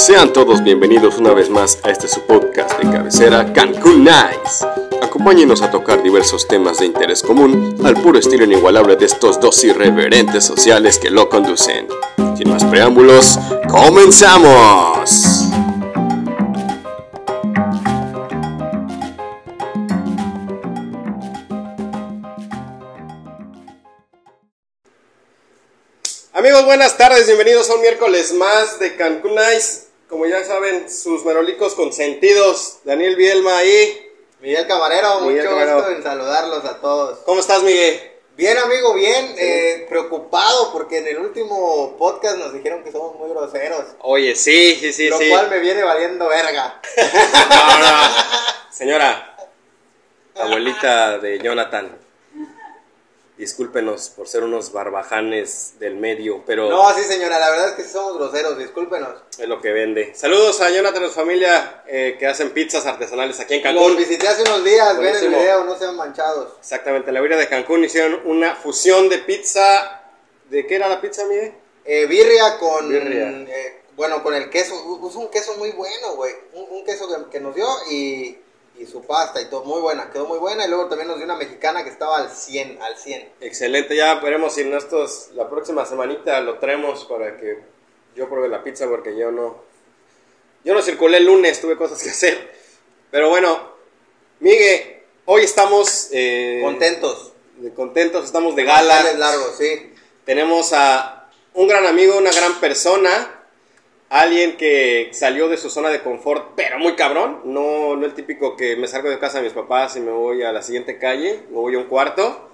[0.00, 4.64] Sean todos bienvenidos una vez más a este su podcast de cabecera Cancún Nice.
[5.02, 9.62] Acompáñenos a tocar diversos temas de interés común al puro estilo inigualable de estos dos
[9.62, 11.86] irreverentes sociales que lo conducen.
[12.38, 15.44] Sin más preámbulos, ¡comenzamos!
[26.32, 29.89] Amigos, buenas tardes, bienvenidos a un miércoles más de Cancún Nice.
[30.10, 34.06] Como ya saben, sus merolicos consentidos, Daniel Bielma y...
[34.40, 35.76] Miguel Camarero, Miguel mucho Camarero.
[35.76, 37.18] gusto en saludarlos a todos.
[37.20, 38.10] ¿Cómo estás, Miguel?
[38.36, 39.34] Bien, amigo, bien.
[39.38, 43.84] eh, preocupado porque en el último podcast nos dijeron que somos muy groseros.
[44.00, 45.28] Oye, sí, sí, sí, lo sí.
[45.30, 46.80] cual me viene valiendo verga.
[47.50, 47.96] No, no.
[48.72, 49.36] Señora,
[50.34, 51.96] abuelita de Jonathan,
[53.40, 57.82] discúlpenos por ser unos barbajanes del medio, pero No, sí, señora, la verdad es que
[57.82, 59.08] sí somos groseros, discúlpenos.
[59.38, 60.14] es lo que vende.
[60.14, 63.96] Saludos a Jonathan y su familia eh, que hacen pizzas artesanales aquí en Los Cancún.
[63.96, 65.38] visité hace unos días, ven el Buenísimo.
[65.38, 66.52] video, no sean manchados.
[66.60, 70.02] Exactamente, en la vida de Cancún hicieron una fusión de pizza.
[70.50, 71.52] ¿De qué era la pizza, Miguel?
[71.84, 72.88] Eh, birria con.
[72.90, 73.28] Birria.
[73.48, 74.74] eh, bueno, con el queso.
[75.00, 76.34] Usa un queso muy bueno, güey.
[76.54, 78.36] Un, un queso que, que nos dio y,
[78.80, 79.64] y su pasta y todo.
[79.64, 80.64] Muy buena, quedó muy buena.
[80.64, 83.28] Y luego también nos dio una mexicana que estaba al 100, al 100.
[83.40, 87.58] Excelente, ya veremos si en estos, la próxima semanita lo traemos para que
[88.16, 89.62] yo pruebe la pizza porque yo no,
[90.64, 92.52] yo no circulé el lunes, tuve cosas que hacer.
[93.10, 93.70] Pero bueno,
[94.40, 97.32] Miguel, hoy estamos eh, Contentos.
[97.76, 99.12] contentos, estamos de gala.
[99.14, 99.92] Largos, sí.
[100.24, 103.39] Tenemos a un gran amigo, una gran persona,
[104.10, 107.40] alguien que salió de su zona de confort, pero muy cabrón.
[107.44, 110.42] No, no el típico que me salgo de casa de mis papás y me voy
[110.42, 112.50] a la siguiente calle, me voy a un cuarto.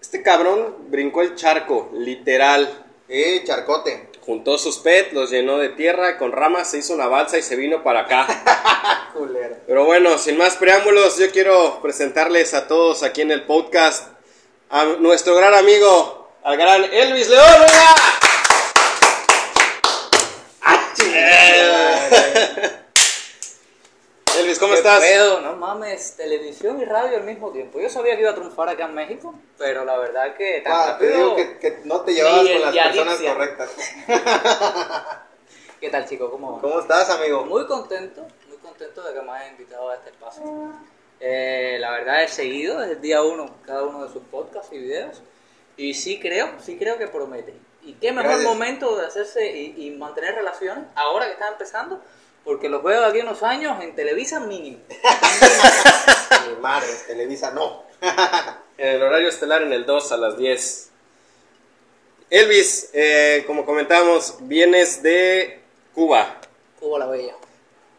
[0.00, 2.84] Este cabrón brincó el charco, literal.
[3.08, 4.10] Y charcote.
[4.20, 7.56] Juntó sus pets, los llenó de tierra, con ramas se hizo una balsa y se
[7.56, 8.26] vino para acá.
[9.66, 14.08] Pero bueno, sin más preámbulos, yo quiero presentarles a todos aquí en el podcast
[14.68, 17.46] a nuestro gran amigo, al gran Elvis León.
[17.60, 18.27] ¡venga!
[24.38, 25.00] Elvis, ¿cómo ¿Qué estás?
[25.00, 25.40] pedo?
[25.40, 27.80] No mames, televisión y radio al mismo tiempo.
[27.80, 30.96] Yo sabía que iba a triunfar acá en México, pero la verdad que tan Ah,
[30.98, 33.70] te digo que, que no te llevabas con las personas correctas.
[35.80, 36.30] ¿Qué tal, chicos?
[36.30, 36.60] ¿Cómo?
[36.60, 37.44] ¿Cómo estás, amigo?
[37.46, 40.42] Muy contento, muy contento de que me hayan invitado a este espacio.
[41.20, 44.78] Eh, la verdad he seguido desde el día uno cada uno de sus podcasts y
[44.78, 45.20] videos
[45.76, 47.54] y sí creo, sí creo que promete.
[47.88, 48.52] Y qué mejor Gracias.
[48.52, 52.02] momento de hacerse y, y mantener relaciones ahora que está empezando,
[52.44, 54.76] porque los veo de aquí a unos años en Televisa mínimo.
[56.50, 57.84] Mi madre, Televisa, no.
[58.76, 60.90] En el horario estelar en el 2 a las 10.
[62.30, 65.60] Elvis, eh, como comentábamos, vienes de
[65.94, 66.36] Cuba.
[66.78, 67.34] Cuba la Bella.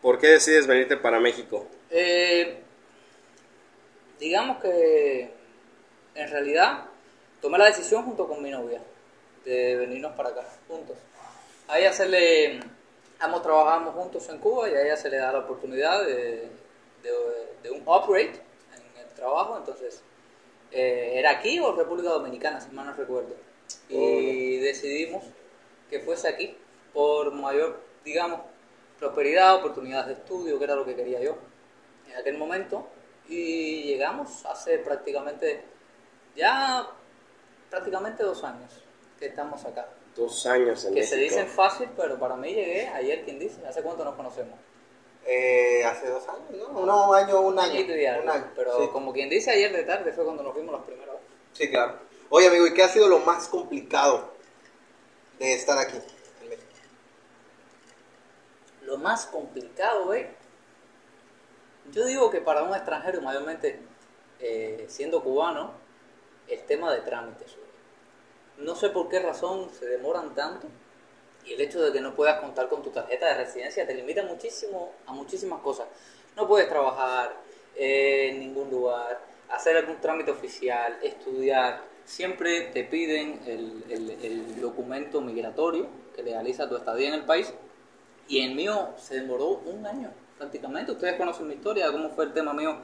[0.01, 1.67] ¿Por qué decides venirte para México?
[1.89, 2.61] Eh,
[4.19, 5.33] digamos que
[6.15, 6.85] en realidad
[7.41, 8.79] tomé la decisión junto con mi novia
[9.45, 10.97] de venirnos para acá juntos.
[11.67, 12.59] A ella se le,
[13.19, 16.49] ambos trabajamos juntos en Cuba y a ella se le da la oportunidad de,
[17.03, 18.31] de- de un upgrade
[18.75, 20.01] en el trabajo, entonces
[20.71, 23.35] eh, era aquí o República Dominicana, si mal no recuerdo.
[23.89, 25.23] Y decidimos
[25.89, 26.55] que fuese aquí
[26.93, 28.41] por mayor, digamos,
[28.99, 31.37] prosperidad, oportunidades de estudio, que era lo que quería yo
[32.09, 32.87] en aquel momento.
[33.27, 35.63] Y llegamos hace prácticamente,
[36.35, 36.87] ya
[37.69, 38.71] prácticamente dos años
[39.19, 39.87] que estamos acá.
[40.15, 41.15] Dos años en Que México.
[41.15, 44.57] se dicen fácil, pero para mí llegué ayer, quien dice, ¿hace cuánto nos conocemos?
[45.25, 46.85] Eh, hace dos años, ¿no?
[46.85, 47.79] No, un año, un año.
[47.79, 48.23] y algo.
[48.23, 48.87] Un año, Pero sí.
[48.91, 51.29] como quien dice, ayer de tarde fue cuando nos vimos las primeras veces.
[51.53, 51.99] Sí, claro.
[52.29, 54.31] Oye, amigo, ¿y qué ha sido lo más complicado
[55.37, 55.97] de estar aquí
[56.41, 56.67] en México?
[58.83, 60.31] Lo más complicado, ¿eh?
[61.91, 63.79] Yo digo que para un extranjero, mayormente
[64.39, 65.73] eh, siendo cubano,
[66.47, 67.55] el tema de trámites.
[68.59, 70.67] No sé por qué razón se demoran tanto
[71.45, 74.23] y el hecho de que no puedas contar con tu tarjeta de residencia te limita
[74.23, 75.87] muchísimo a muchísimas cosas.
[76.35, 77.35] No puedes trabajar
[77.75, 79.19] eh, en ningún lugar,
[79.49, 81.81] hacer algún trámite oficial, estudiar.
[82.05, 87.53] Siempre te piden el, el- documento migratorio que legaliza tu estadía en el país
[88.27, 90.91] y el mío se demoró un año prácticamente.
[90.91, 92.77] Ustedes conocen mi historia, cómo fue el tema mío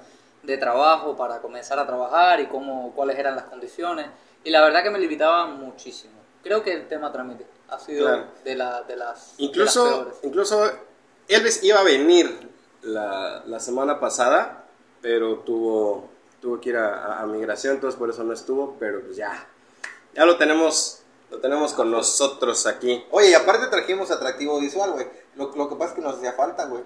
[0.44, 4.08] de trabajo para comenzar a trabajar y cómo, cuáles eran las condiciones.
[4.46, 6.14] Y la verdad que me limitaba muchísimo.
[6.44, 8.26] Creo que el tema trámite ha sido Claro.
[8.46, 10.16] de, la, de las de las Incluso, peores.
[10.24, 10.72] incluso
[11.28, 12.50] Elvis iba a venir
[12.84, 14.66] la, la semana pasada,
[15.02, 16.10] pero tuvo,
[16.42, 19.48] tuvo que ir a, a- a migración, entonces por eso no estuvo, pero pues ya,
[20.14, 21.02] ya lo tenemos
[21.32, 23.04] Lo tenemos con nosotros aquí.
[23.10, 25.08] Oye, y aparte trajimos atractivo visual, güey.
[25.36, 26.82] Lo, lo que pasa es que nos hacía falta, güey.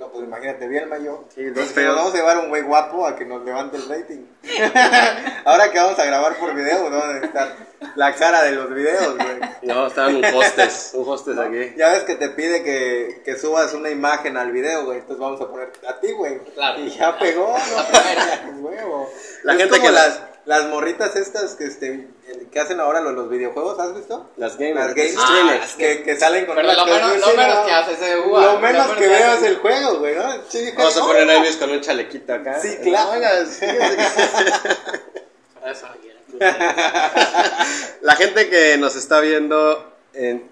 [0.00, 1.24] No, pues imagínate, bien mayor.
[1.34, 1.94] Sí, dos feos.
[1.94, 4.24] Vamos a llevar un güey guapo a que nos levante el rating.
[5.44, 7.54] Ahora que vamos a grabar por video, vamos a necesitar
[7.94, 9.40] la cara de los videos, güey.
[9.62, 11.74] No, estaban un hostes, un hostes aquí.
[11.76, 14.98] Ya ves que te pide que, que subas una imagen al video, güey.
[14.98, 16.38] Entonces vamos a poner a ti, güey.
[16.54, 16.80] Claro.
[16.80, 17.54] Y ya pegó.
[17.56, 18.58] ¿no?
[18.68, 19.10] Huevo.
[19.44, 22.08] La Es gente como que- las, las morritas estas que, este,
[22.50, 24.30] que hacen ahora los, los videojuegos, ¿has visto?
[24.36, 25.16] Las gamers, Las gamers.
[25.18, 25.60] Ah, streamers.
[25.60, 27.66] las que, que salen con Pero las lo menos- lo así, menos ¿no?
[27.66, 28.44] que haces es jugar.
[28.46, 30.32] Lo Lo menos que que veas el juego, güey, ¿no?
[30.48, 32.60] Sí, dije, Vamos a poner a Elvis con un chalequito acá.
[32.60, 33.20] Sí, claro.
[33.20, 34.62] Que-.
[38.02, 40.50] La gente que nos está viendo en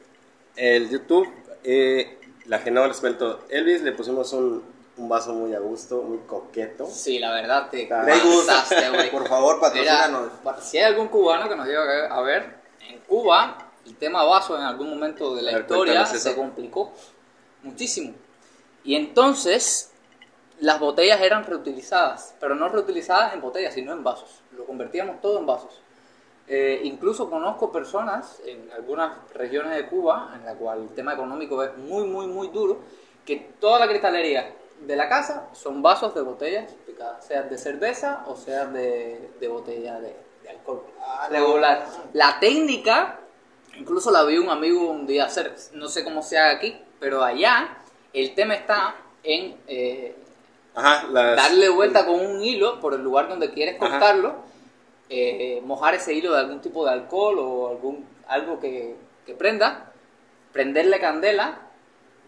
[0.57, 1.29] el YouTube,
[1.65, 4.63] eh, la que no les cuento, Elvis le pusimos un,
[5.01, 6.87] un vaso muy a gusto, muy coqueto.
[6.87, 9.11] Sí, la verdad, te pasaste, güey.
[9.13, 10.31] por favor, Mira, patrocínanos.
[10.45, 12.55] pa- si hay algún cubano que nos llegue a ver,
[12.89, 13.57] en Cuba
[13.87, 16.93] el tema vaso en algún momento de la ver, historia se complicó
[17.63, 18.15] muchísimo.
[18.85, 19.91] Y entonces
[20.61, 24.43] las botellas eran reutilizadas, pero no reutilizadas en botellas, sino en vasos.
[24.57, 25.81] Lo convertíamos todo en vasos.
[26.47, 31.63] Eh, incluso conozco personas en algunas regiones de Cuba, en la cual el tema económico
[31.63, 32.81] es muy, muy, muy duro,
[33.25, 38.25] que toda la cristalería de la casa son vasos de botellas picadas, sean de cerveza
[38.27, 40.85] o sean de, de botella de, de alcohol.
[41.01, 41.39] Ah, no.
[41.39, 43.21] Luego, la, técnica,
[43.77, 47.23] incluso la vi un amigo un día hacer, no sé cómo se haga aquí, pero
[47.23, 47.79] allá
[48.13, 50.17] el tema está en eh,
[50.75, 51.37] Ajá, las...
[51.37, 54.37] darle vuelta con un hilo por el lugar donde quieres cortarlo,
[55.09, 58.97] eh, mojar ese hilo de algún tipo de alcohol o algún algo que,
[59.27, 59.93] que prenda,
[60.53, 61.70] prenderle candela,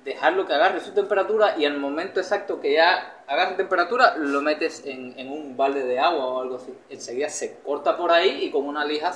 [0.04, 4.84] dejarlo que agarre su temperatura y al momento exacto que ya agarre temperatura lo metes
[4.84, 6.74] en, en un balde de agua o algo así.
[6.90, 9.12] Enseguida se corta por ahí y con una lija,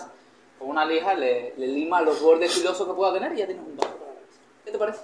[0.59, 3.65] con una lija le, le lima los bordes filosos que pueda tener y ya tienes
[3.67, 3.88] un mesa.
[4.65, 5.00] ¿Qué te parece?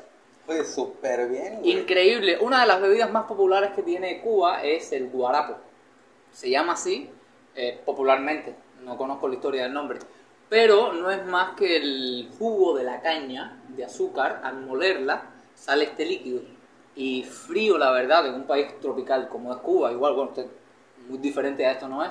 [0.46, 1.70] Oye, súper bien, güey.
[1.70, 2.38] Increíble.
[2.40, 5.56] Una de las bebidas más populares que tiene Cuba es el guarapo.
[6.32, 7.10] Se llama así
[7.54, 8.54] eh, popularmente.
[8.84, 10.00] No conozco la historia del nombre.
[10.48, 14.40] Pero no es más que el jugo de la caña de azúcar.
[14.42, 15.31] Al molerla
[15.62, 16.40] sale este líquido.
[16.96, 20.46] Y frío, la verdad, en un país tropical como es Cuba, igual, bueno, usted-
[21.08, 22.10] muy diferente a esto no es.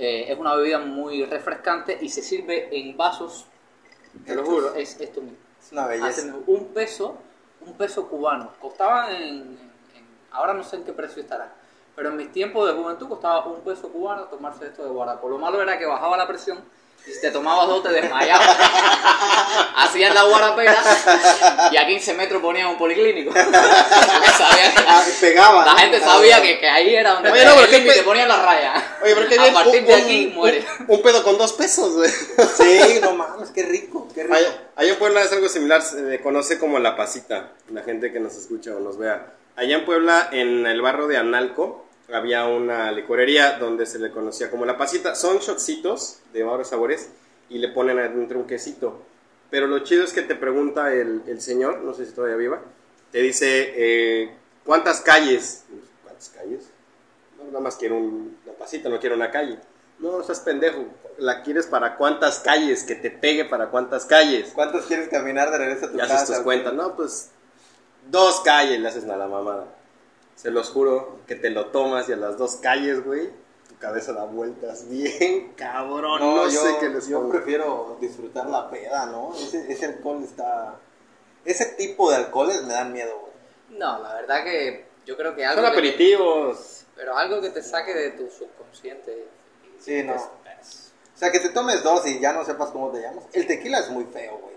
[0.00, 3.46] eh, es una bebida muy refrescante y se sirve en vasos.
[4.24, 5.36] Te lo juro, es esto mismo.
[5.60, 6.06] Es una belleza.
[6.08, 7.16] Hacen un peso,
[7.66, 8.52] un peso cubano.
[8.60, 9.58] Costaban en, en-
[10.30, 11.52] ahora no sé en qué precio estará,
[11.96, 15.28] pero en mis tiempos de juventud costaba un peso cubano tomarse esto de guarapo.
[15.28, 16.58] Lo malo era que bajaba la presión
[17.04, 18.46] si te tomabas dos te desmayabas.
[19.76, 20.76] Hacías la guarapera
[21.72, 23.32] y a 15 metros ponían un policlínico.
[23.34, 23.48] Porque
[24.36, 25.64] sabían que- Ah, pegaba.
[25.64, 25.78] la ¿no?
[25.78, 28.98] gente sabía que, que ahí era donde Oye, no, pero pe- ponían la raya.
[29.02, 30.64] Oye, pero qué a partir un- de un- aquí muere.
[30.80, 32.10] Un, un pedo con dos pesos, güey.
[32.10, 34.34] Sí, no mames, qué rico, qué rico.
[34.34, 38.20] Allá, allá en Puebla es algo similar, se conoce como la pasita, la gente que
[38.20, 39.32] nos escucha o nos vea.
[39.56, 44.50] Allá en Puebla, en el barrio de Analco, había una licorería donde se le conocía
[44.50, 45.14] como la pasita.
[45.14, 47.10] Son shotcitos de varios sabores
[47.48, 49.02] y le ponen adentro un quesito.
[49.50, 52.60] Pero lo chido es que te pregunta el, el señor, no sé si todavía viva,
[53.12, 54.34] te dice, eh,
[54.64, 55.64] ¿cuántas calles?
[56.02, 56.68] ¿Cuántas calles?
[57.38, 59.58] No, nada más quiero un- una pasita, no quiero una calle.
[59.98, 60.84] No, estás pendejo.
[61.16, 64.52] La quieres para cuántas calles, que te pegue para cuántas calles.
[64.54, 66.14] ¿Cuántos quieres caminar de regreso a tu casa?
[66.16, 66.74] haces tus cuentas.
[66.74, 67.30] No, pues
[68.10, 69.66] dos calles le haces a la mamada.
[70.38, 73.28] Se los juro que te lo tomas y a las dos calles, güey,
[73.68, 76.20] tu cabeza da vueltas bien, cabrón.
[76.20, 77.32] No, yo, sé qué les yo pongo.
[77.32, 79.34] prefiero disfrutar la peda, ¿no?
[79.34, 80.76] Ese, ese alcohol está...
[81.44, 83.78] Ese tipo de alcoholes me dan miedo, güey.
[83.80, 86.84] No, la verdad que yo creo que algo Son que aperitivos.
[86.94, 89.26] Pero algo que te saque de tu subconsciente.
[89.80, 90.14] Sí, no.
[90.14, 93.24] Es- O sea, que te tomes dos y ya no sepas cómo te llamas.
[93.32, 94.56] El tequila es muy feo, güey.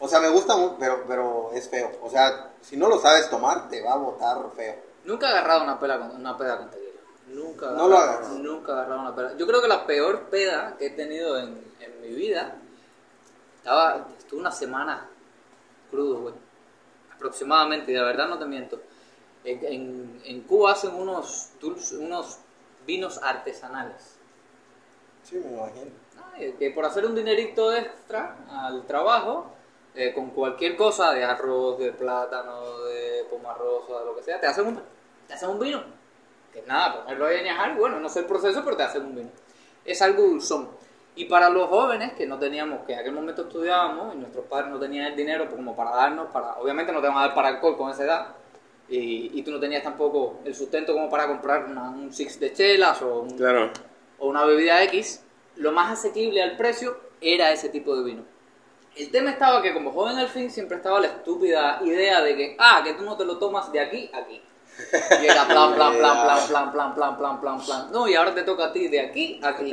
[0.00, 1.88] O sea, me gusta mucho, pero, pero es feo.
[2.02, 4.89] O sea, si no lo sabes tomar, te va a botar feo.
[5.10, 6.90] Nunca he agarrado una peda con, una peda con tequila.
[7.28, 7.70] Nunca.
[7.72, 8.28] No lo hagas.
[8.30, 9.36] Nunca he agarrado una peda.
[9.36, 12.56] Yo creo que la peor peda que he tenido en, en mi vida
[13.56, 14.06] estaba.
[14.18, 15.08] Estuve una semana
[15.90, 16.34] crudo, güey.
[17.14, 18.80] Aproximadamente, y de verdad no te miento.
[19.44, 22.38] En, en- en Cuba hacen unos, dulces, unos
[22.86, 24.16] vinos artesanales.
[25.24, 25.90] Sí, me imagino.
[26.34, 29.46] Ay, que por hacer un dinerito extra al trabajo,
[29.94, 34.46] eh, con cualquier cosa de arroz, de plátano, de pomarrosa, de lo que sea, te
[34.46, 34.80] hacen un,
[35.30, 35.80] te hacen un vino.
[36.52, 39.14] Que nada, ponerlo ahí a añejar, bueno, no sé el proceso, pero te hacen un
[39.14, 39.30] vino.
[39.84, 40.68] Es algo dulzón.
[41.14, 44.70] Y para los jóvenes que no teníamos, que en aquel momento estudiábamos y nuestros padres
[44.70, 47.48] no tenían el dinero como para darnos, para obviamente no te van a dar para
[47.48, 48.26] alcohol con esa edad,
[48.88, 52.52] y, y tú no tenías tampoco el sustento como para comprar una- un six de
[52.52, 53.70] chelas o un, Claro.
[54.18, 55.22] o una bebida X,
[55.56, 58.24] lo más asequible al precio era ese tipo de vino.
[58.96, 62.56] El tema estaba que como joven al fin siempre estaba la estúpida idea de que,
[62.58, 64.42] ah, que tú no te lo tomas de aquí a aquí.
[65.22, 67.92] Y era plan, plan, plan, plan, plan, plan, plan, plan, plan, plan.
[67.92, 69.70] No, y ahora te toca a ti de aquí a aquí.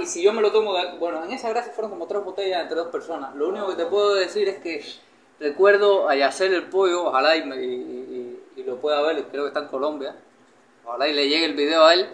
[0.00, 2.62] Y si yo me lo tomo de Bueno, en esa gracia fueron como tres botellas
[2.62, 3.34] entre dos personas.
[3.34, 4.84] Lo único que te puedo decir es que
[5.40, 9.42] recuerdo a Yacer el pollo, ojalá y, me- y- y- y lo pueda ver, creo
[9.44, 10.14] que está en Colombia.
[10.84, 12.08] Ojalá y le llegue el video a él.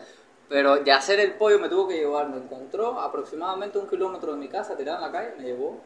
[0.49, 2.28] Pero Yacer el pollo me tuvo que llevar.
[2.30, 5.80] Me encontró aproximadamente un kilómetro de mi casa, tirado en la calle, me llevó.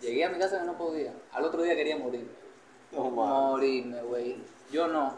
[0.00, 1.12] Llegué a mi casa que no podía.
[1.32, 2.26] Al otro día quería morir.
[2.92, 3.32] No mames.
[3.50, 4.36] Morirme, güey.
[4.70, 5.14] Yo no.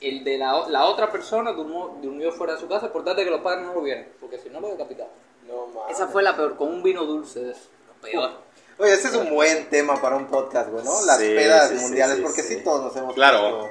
[0.00, 3.24] El de la, la otra persona durmió, durmió fuera de su casa por tal de
[3.24, 4.06] que los padres no lo vieran.
[4.20, 5.12] Porque si no lo decapitaban.
[5.46, 5.96] No mames.
[5.96, 7.68] Esa fue la peor, con un vino dulce de eso.
[7.88, 8.30] Lo peor.
[8.78, 11.04] Oye, ese es un buen tema para un podcast, güey, ¿no?
[11.04, 12.54] Las Sí, pedas sí, mundiales, sí, porque sí.
[12.56, 12.64] sí.
[12.64, 13.70] todos nos hemos Claro.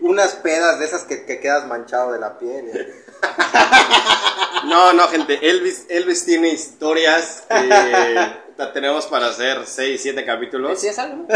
[0.00, 2.70] Unas pedas de esas que, que quedas manchado de la piel.
[2.74, 3.04] ¿eh?
[4.64, 5.38] No, no, gente.
[5.48, 10.78] Elvis, Elvis tiene historias que la tenemos para hacer 6, 7 capítulos.
[10.80, 11.26] ¿Sí es algo?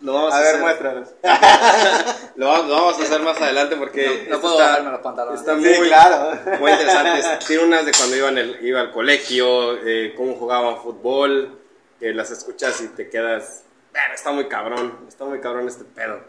[0.00, 1.08] Lo vamos a, A ver, hacer, muéstranos.
[2.36, 5.40] Lo, vamos- lo vamos a hacer más adelante porque No- puedo está, bajarme los pantalones.
[5.40, 6.38] está Sí, muy, claro.
[6.60, 7.44] muy interesante.
[7.46, 11.58] Tiene unas de cuando iba, en el- iba al colegio, eh, cómo jugaban fútbol,
[11.98, 13.64] que las escuchas y te quedas...
[13.90, 16.20] "Bueno, está muy cabrón, está muy cabrón este pedo.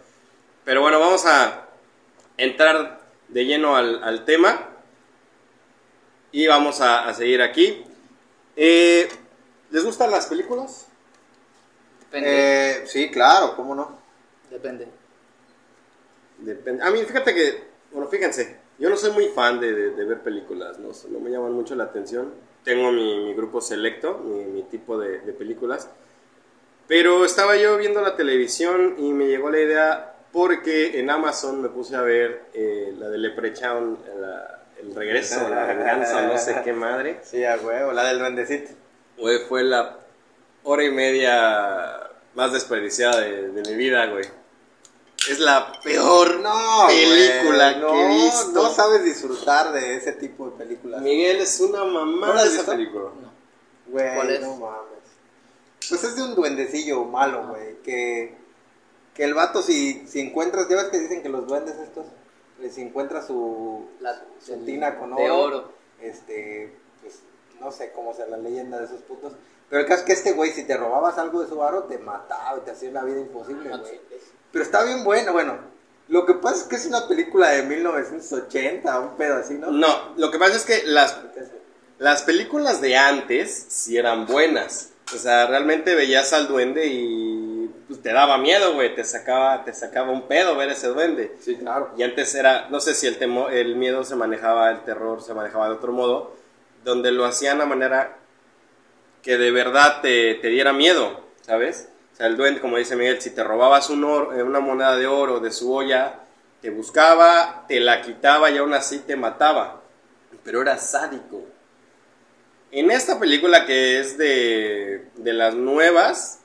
[0.66, 1.66] Pero bueno, vamos a
[2.38, 4.68] entrar de lleno al, al tema
[6.32, 7.86] y vamos a, a seguir aquí.
[8.62, 9.08] Eh,
[9.72, 10.88] ¿Les gustan las películas?
[12.02, 12.30] Depende.
[12.82, 13.98] Eh, sí, claro, ¿cómo no?
[14.52, 14.86] Depende.
[16.40, 16.84] Depende.
[16.84, 20.20] A mí, fíjate que, bueno, fíjense, yo no soy muy fan de, de- de ver
[20.22, 20.90] películas, ¿no?
[21.10, 22.34] no me llaman mucho la atención.
[22.66, 25.90] Tengo mi, mi grupo selecto, mi, mi tipo de, de películas.
[26.88, 31.70] Pero estaba yo viendo la televisión y me llegó la idea porque en Amazon me
[31.70, 36.74] puse a ver eh, la de Leprechaun, la- el regreso, la venganza, no sé qué
[36.74, 37.20] madre.
[37.24, 38.72] Sí, a huevo, la del duendecito.
[39.18, 39.98] Güey, fue la
[40.64, 44.26] hora y media más desperdiciada de, de mi vida, güey.
[45.30, 48.52] Es la peor No, película güey, no, que he visto.
[48.54, 51.02] No sabes disfrutar de ese tipo de películas.
[51.02, 53.10] Miguel es una mamá ¿No la has de esa película.
[53.22, 53.32] No.
[53.88, 54.42] Güey, ¿Cuál es?
[54.42, 55.00] no mames.
[55.90, 57.82] Pues es de un duendecillo malo, güey.
[57.84, 58.36] Que,
[59.14, 62.06] que el vato, si, si encuentras, ya ves que dicen que los duendes estos,
[62.72, 65.72] si encuentras su, La- su el- tina con oro, de oro.
[66.02, 67.20] este, pues
[67.60, 69.34] no sé cómo sea la leyenda de esos putos.
[69.70, 71.98] Pero el caso es que este güey, si te robabas algo de su aro, te
[72.00, 74.00] mataba y te hacía una vida imposible, No, güey.
[74.52, 75.58] Pero está bien bueno, bueno.
[76.08, 79.70] Lo que pasa es que es una película de 1980, un pedo así, ¿no?
[79.70, 81.16] No, lo que pasa es que las,
[82.00, 84.90] las películas de antes sí eran buenas.
[85.14, 87.39] O sea, realmente veías al duende y
[87.90, 88.96] pues, te daba miedo, güey.
[88.96, 91.36] Te sacaba, te sacaba un pedo ver ese duende.
[91.42, 91.92] Sí, claro.
[91.98, 95.34] Y antes era, no sé si el, temo, el miedo se manejaba, el terror se
[95.34, 96.34] manejaba de otro modo,
[96.86, 98.16] donde lo hacían a manera
[99.22, 101.90] que de verdad te, te diera miedo, ¿sabes?
[102.14, 104.96] O sea, el duende, como dice Miguel, si te robabas un oro- eh, una moneda
[104.96, 106.20] de oro de su olla,
[106.62, 109.82] te buscaba, te la quitaba y aún así te mataba.
[110.44, 111.44] Pero era sádico.
[112.72, 116.39] En esta película que es de, de las nuevas,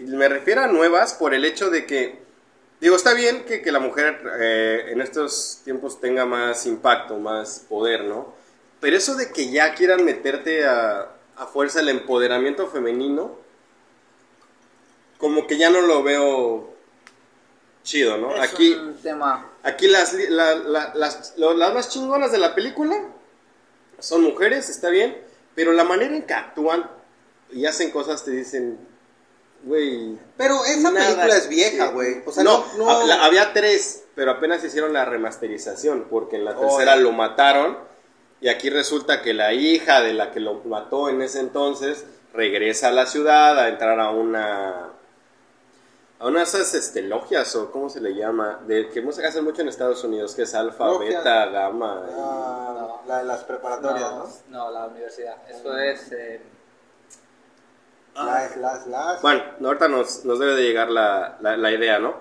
[0.00, 2.18] y me refiero a nuevas por el hecho de que
[2.80, 7.66] Digo, está bien que, que la mujer eh, en estos tiempos tenga más impacto, más
[7.68, 8.32] poder, ¿no?
[8.80, 13.36] Pero eso de que ya quieran meterte a, a fuerza el empoderamiento femenino,
[15.18, 16.72] como que ya no lo veo
[17.82, 18.34] chido, ¿no?
[18.34, 19.46] es Aquí, un tema.
[19.62, 22.96] aquí las, la- la- las, lo- las más chingonas de la película
[23.98, 25.18] son mujeres, está bien,
[25.54, 26.90] pero la manera en que actúan
[27.52, 28.78] y hacen cosas te dicen,
[29.64, 32.22] güey, Pero esa Nada película es vieja, güey.
[32.26, 36.44] O sea, no, no, no- la- había tres, pero apenas hicieron la remasterización, porque en
[36.44, 37.76] la Oh, tercera lo mataron,
[38.40, 42.88] y aquí resulta que la hija de la que lo mató en ese entonces regresa
[42.88, 44.86] a la ciudad a entrar a una
[46.20, 49.40] a una de esas este, logias o cómo se le llama, de que se hace
[49.40, 51.18] mucho en Estados Unidos, que es alfa, Logia.
[51.18, 52.04] beta, gamma.
[52.10, 54.24] y- Ah, la de las preparatorias, ¿no?
[54.50, 55.36] No, no, la universidad.
[55.48, 56.12] Eso es.
[56.12, 56.42] eh,
[58.14, 59.22] Las, las, las.
[59.22, 62.14] Bueno, ahorita nos, nos debe de llegar la, la- la idea, ¿no?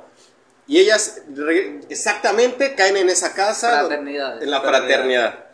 [0.68, 3.80] Y ellas re- exactamente caen en esa casa.
[3.80, 4.44] Fraternidades.
[4.44, 5.46] En la fraternidad.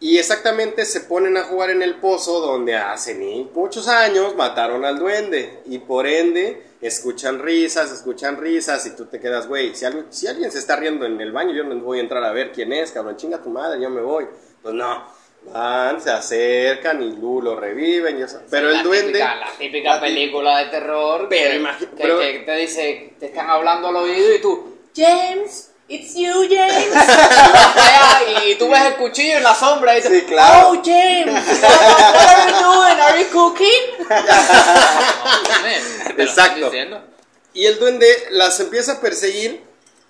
[0.00, 4.84] Y exactamente se ponen a jugar en el pozo donde hace ni muchos años mataron
[4.84, 5.62] al duende.
[5.66, 10.26] Y por ende escuchan risas, escuchan risas y tú te quedas, güey, si alguien, si
[10.26, 12.72] alguien se está riendo en el baño, yo no voy a entrar a ver quién
[12.74, 14.26] es, cabrón, chinga tu madre, yo me voy.
[14.62, 15.06] Pues no,
[15.52, 18.40] van, se acercan y Lu lo reviven y eso.
[18.50, 19.12] Pero la el duende...
[19.12, 21.26] Típica, la típica película de terror.
[21.28, 25.70] Pero que, que- pero- que te dice, te están hablando al oído y tú, James,
[25.88, 26.86] it's you, James.
[28.46, 30.68] y tú ves el cuchillo en la sombra y tú, Sí, claro.
[30.70, 33.00] oh, James, what, are you doing?
[33.00, 33.26] Are you
[36.08, 36.70] estoy Exacto.
[37.52, 39.62] Y el duende las empieza a perseguir,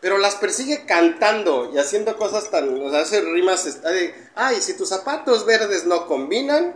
[0.05, 2.69] pero las persigue cantando y haciendo cosas tan.
[2.79, 3.81] O sea, hace rimas.
[3.81, 6.75] de, Ay, si tus zapatos verdes no combinan,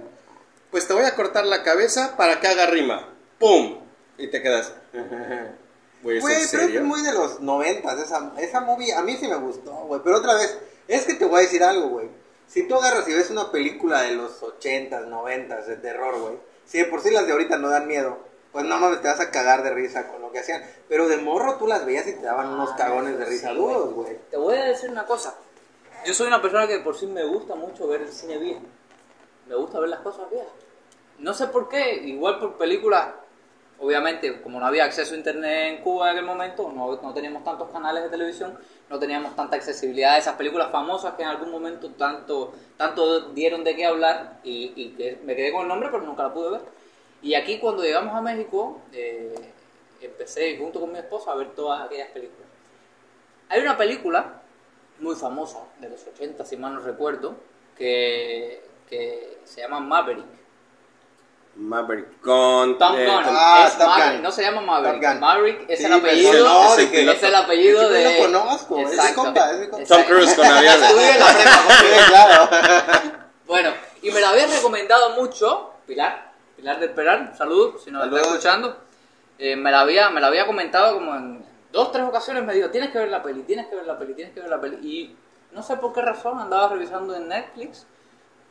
[0.71, 3.07] pues te voy a cortar la cabeza para que haga rima.
[3.39, 3.81] ¡Pum!
[4.17, 4.73] Y te quedas.
[6.03, 8.95] Güey, ¿es Güey, en pero es muy de los noventas esa, esa movie.
[8.95, 10.01] A mí sí me gustó, güey.
[10.03, 10.57] Pero otra vez,
[10.87, 12.09] es que te voy a decir algo, güey.
[12.47, 16.37] Si tú agarras y ves una película de los ochentas, noventas de terror, güey.
[16.65, 18.21] Si de por sí las de ahorita no dan miedo,
[18.59, 20.61] pues no mames, te vas a cagar de risa con lo que hacían.
[20.89, 23.95] Pero de morro tú las veías y te daban unos cagones de risa Sí, duros,
[23.95, 24.19] güey.
[24.33, 25.33] Te voy a decir una cosa.
[26.05, 28.63] Yo soy una persona que por sí me gusta mucho ver el cine viejo.
[29.47, 30.51] Me gusta ver las cosas viejas.
[31.21, 33.07] No sé por qué, igual por películas.
[33.79, 37.45] Obviamente, como no había acceso a internet en Cuba en aquel momento, no, no teníamos
[37.45, 38.59] tantos canales de televisión,
[38.91, 43.63] no teníamos tanta accesibilidad a esas películas famosas que en algún momento tanto, tanto dieron
[43.63, 46.51] de qué hablar y, y que me quedé con el nombre, pero nunca la pude
[46.51, 46.78] ver.
[47.23, 49.35] Y aquí cuando llegamos a México, eh,
[50.01, 52.47] empecé junto con mi esposa a ver todas aquellas películas.
[53.49, 54.41] Hay una película
[55.01, 57.35] muy famosa de los 80, si mal no recuerdo,
[57.77, 60.25] que, que se llama Maverick.
[61.57, 62.79] Maverick con.
[62.79, 63.25] Tom eh, Gunn.
[63.25, 64.23] Tom- Ah, es Top Maverick, Gun.
[64.23, 65.19] no se llama Maverick.
[65.19, 66.45] Maverick es Sí, el apellido.
[66.49, 68.05] no, de es, que- es el apellido de.
[68.19, 69.23] lo conozco, ese Exacto.
[69.25, 69.87] compa, ese compa.
[69.89, 70.03] Tom.
[70.05, 70.83] Cruise con aviones.
[70.83, 73.19] Estudié en la prepa con claro.
[73.49, 73.71] Bueno,
[74.03, 76.28] y me la había recomendado mucho, Pilar,
[76.59, 78.77] Pilar del Peral, saludos, si nos está escuchando.
[79.39, 82.69] Eh, me, la había, me la había comentado como en dos, tres ocasiones, me dijo,
[82.71, 84.77] tienes que ver la peli, tienes que ver la peli, tienes que ver la peli.
[84.83, 85.17] Y
[85.53, 87.87] no sé por qué razón andaba revisando en Netflix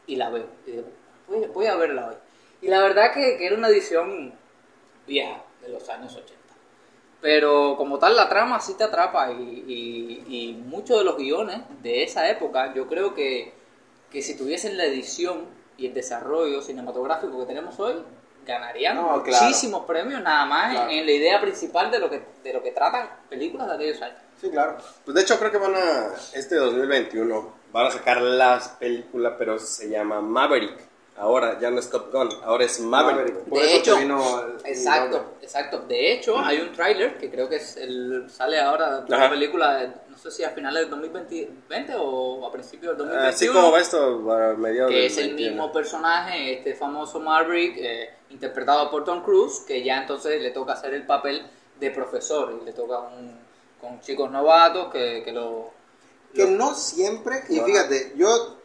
[0.06, 0.46] y la veo.
[0.66, 0.86] Y digo,
[1.28, 2.16] voy, voy a verla hoy.
[2.62, 4.34] Y la verdad que, que era una edición
[5.06, 6.34] vieja, de los años 80.
[7.20, 11.60] Pero como tal la trama sí te atrapa y, y, y muchos de los guiones
[11.84, 13.52] de esa época yo creo que,
[14.10, 17.96] que si tuviesen la edición y el desarrollo cinematográfico que tenemos hoy
[18.46, 19.46] ganarían No, claro.
[19.46, 20.90] muchísimos premios nada más Claro.
[20.92, 24.02] en, en la idea principal de lo que de lo que tratan películas de aquellos
[24.02, 24.18] años.
[24.40, 24.78] Sí, claro.
[25.04, 29.58] Pues de hecho creo que van a, este 2021, van a sacar las películas, pero
[29.60, 30.87] se llama Maverick.
[31.18, 33.18] Ahora ya no es Top Gun, ahora es Maverick.
[33.18, 33.50] Maverick.
[33.50, 35.34] Por de eso hecho, vino exacto, nombre.
[35.42, 35.80] exacto.
[35.88, 39.78] De hecho, hay un tráiler que creo que es el, sale ahora de la película,
[39.78, 43.30] de- no sé si a finales del 2020 o a principios del 2021.
[43.36, 45.50] Así como va esto, a mediados que del es el 21.
[45.52, 50.74] mismo personaje, este famoso Maverick, eh, interpretado por Tom Cruise, que ya entonces le toca
[50.74, 51.46] hacer el papel
[51.80, 53.40] de profesor y le toca un,
[53.82, 55.72] con chicos novatos que, que lo...
[56.34, 58.57] Que lo- no siempre, y fíjate, yo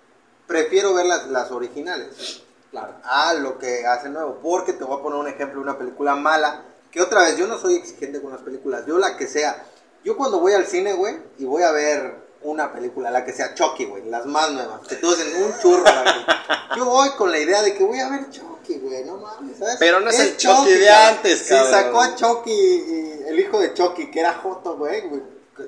[0.46, 2.42] prefiero ver las, las originales.
[2.70, 2.94] Claro.
[3.04, 4.38] a lo que hace nuevo.
[4.42, 6.64] Porque te voy a poner un ejemplo de una película mala.
[6.90, 8.86] Que otra vez, yo no soy exigente con las películas.
[8.86, 9.66] Yo la que sea.
[10.04, 13.54] Yo cuando voy al cine, güey, y voy a ver una película, la que sea
[13.54, 14.86] Chucky, güey, las más nuevas.
[14.88, 16.76] Que todos en un churro, güey.
[16.76, 19.76] Yo voy con la idea de que voy a ver Chucky, güey, no mames, ¿sabes?
[19.78, 21.70] Pero no es el Chucky de antes, cabrón.
[21.70, 25.22] sacó a Chucky, y el hijo de Chucky, que era Joto, güey, güey.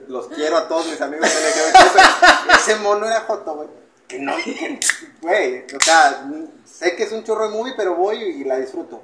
[0.08, 3.68] Los quiero a todos mis amigos LGBT, pero ese mono era Joto, güey.
[4.08, 4.32] Que no,
[5.22, 6.26] güey, o sea,
[6.64, 9.02] sé que es un chorro de movie, pero voy y la disfruto.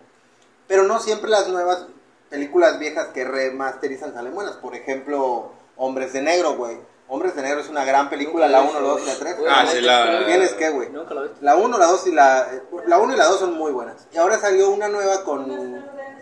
[0.66, 1.86] Pero no siempre las nuevas
[2.28, 4.56] películas viejas que remasterizan salen buenas.
[4.56, 6.78] Por ejemplo, Hombres de Negro, güey.
[7.08, 9.36] Hombres de Negro es una gran película, la 1, la 2 y la 3.
[9.48, 10.90] Ah, sí, la- ¿Tienes qué, güey?
[10.90, 11.38] Nunca lo he visto.
[11.44, 12.48] La 1, la 2 y la...
[12.86, 14.06] La 1 y la 2 son muy buenas.
[14.12, 15.44] Y ahora salió una nueva con...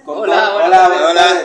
[0.07, 0.63] con Hola, Thor.
[0.63, 1.43] hola, hola.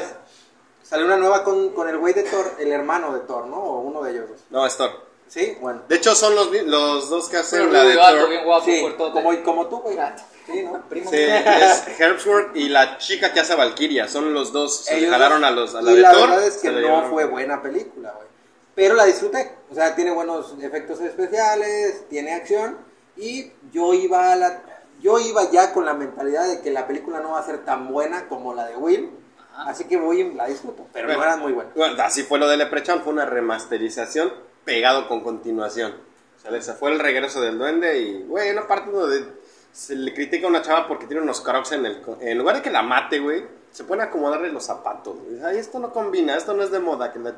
[0.82, 3.58] Salió una nueva con, con el güey de Thor, el hermano de Thor, ¿no?
[3.58, 4.39] O uno de ellos dos.
[4.50, 4.91] No, es Thor.
[5.34, 5.58] ¿Sí?
[5.60, 5.82] Bueno.
[5.88, 8.30] De hecho son los, los dos que hacen la de alto, Thor.
[8.30, 9.98] bien guapo, Sí, como, como tú, güey.
[10.46, 10.80] Sí, ¿no?
[10.88, 11.10] Primo.
[11.10, 14.08] Sí, es Hemsworth y la chica que hace Valkyria.
[14.08, 14.86] Son los dos.
[14.86, 15.50] Se Ellos jalaron dos.
[15.50, 16.30] a, los, a la y de la Thor.
[16.30, 17.10] verdad es que la no llevaron.
[17.10, 18.28] fue buena película, güey.
[18.76, 19.56] Pero la disfruté.
[19.72, 22.78] O sea, tiene buenos efectos especiales, tiene acción.
[23.17, 24.62] Y yo iba a la.
[25.02, 27.91] Yo iba ya con la mentalidad de que la película no va a ser tan
[27.91, 29.10] buena como la de Will.
[29.54, 29.69] Ajá.
[29.72, 30.86] Así que voy y la disfruto.
[30.93, 31.19] Pero Bueno.
[31.22, 31.74] no eran muy buenas.
[31.74, 33.02] Bueno, así fue lo de Leprechaun.
[33.02, 34.32] Fue una remasterización
[34.65, 35.93] pegado con continuación.
[36.38, 39.26] O sea, ese fue el regreso del duende y, güey, una parte donde
[39.71, 42.02] se le critica a una chava porque tiene unos crocs en el...
[42.21, 45.15] En lugar de que la mate, güey, se a acomodarle los zapatos.
[45.43, 47.12] Ay, esto no combina, esto no es de moda.
[47.12, 47.34] Que la...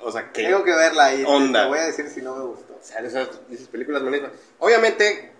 [0.00, 0.44] O sea, que...
[0.44, 1.24] Tengo que verla ahí.
[1.26, 1.62] Onda.
[1.62, 2.74] Te voy a decir si no me gustó.
[2.74, 4.32] O sea, esas, esas películas malísimas.
[4.58, 5.32] Obviamente,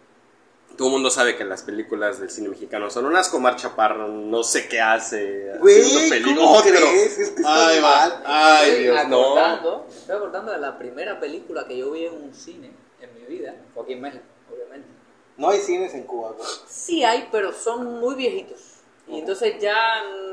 [0.77, 4.43] todo el mundo sabe que las películas del cine mexicano son unas Omar Chaparro, no
[4.43, 5.53] sé qué hace.
[5.61, 6.71] Güey, haciendo peli- ¿cómo Otro.
[6.71, 7.19] crees?
[7.19, 8.23] Es que estás Ay, mal.
[8.25, 9.23] Ay, estoy Dios, no.
[9.25, 13.27] acordando, estoy acordando de la primera película que yo vi en un cine en mi
[13.27, 14.89] vida, fue aquí en México, obviamente.
[15.37, 16.35] No hay cines en Cuba.
[16.67, 18.61] Sí hay, pero son muy viejitos.
[19.09, 19.77] Y entonces ya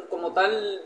[0.09, 0.81] como tal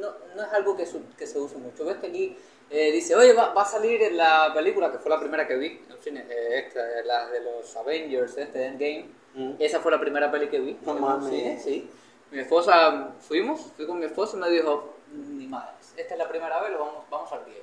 [0.00, 1.84] no, no es algo que, su- que se use mucho.
[1.84, 2.36] Ves que aquí
[2.70, 5.80] eh, dice, oye, va, va a salir la película, que fue la primera que vi
[5.86, 9.06] en el cine, eh, esta, la de los Avengers, este Endgame.
[9.34, 9.52] Mm.
[9.58, 10.78] Esa fue la primera peli que vi.
[10.84, 11.30] No mames.
[11.30, 11.90] Sí, sí.
[12.30, 16.28] Mi esposa, fuimos, fui con mi esposa y me dijo, ni madre, esta es la
[16.28, 17.56] primera vez, lo vamos, vamos al VIP.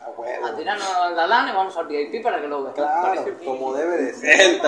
[0.00, 0.46] A huevo.
[0.46, 2.74] A tirarnos la lana y vamos al VIP para que lo veas.
[2.74, 4.60] Claro, Parece como debe de ser.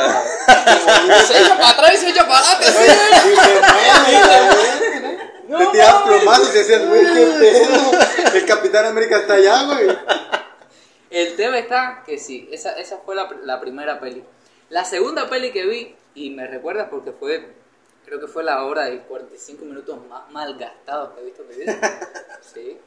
[1.27, 2.93] Se echa para atrás y se echa para adelante, sí.
[3.31, 5.19] Y se mueve,
[5.49, 5.59] güey.
[5.59, 6.09] Te tiras y.
[8.35, 9.89] El Capitán América está allá, güey.
[11.11, 14.25] El tema está que sí, esa, esa fue la, la primera peli.
[14.69, 17.55] La segunda peli que vi, y me recuerdas porque fue,
[18.05, 21.49] creo que fue la hora de 45 minutos más mal gastados que he visto en
[21.49, 21.79] mi vida.
[22.43, 22.79] Sí.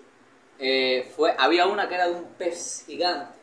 [0.59, 3.33] Eh, fue, había una que era de un pez gigante.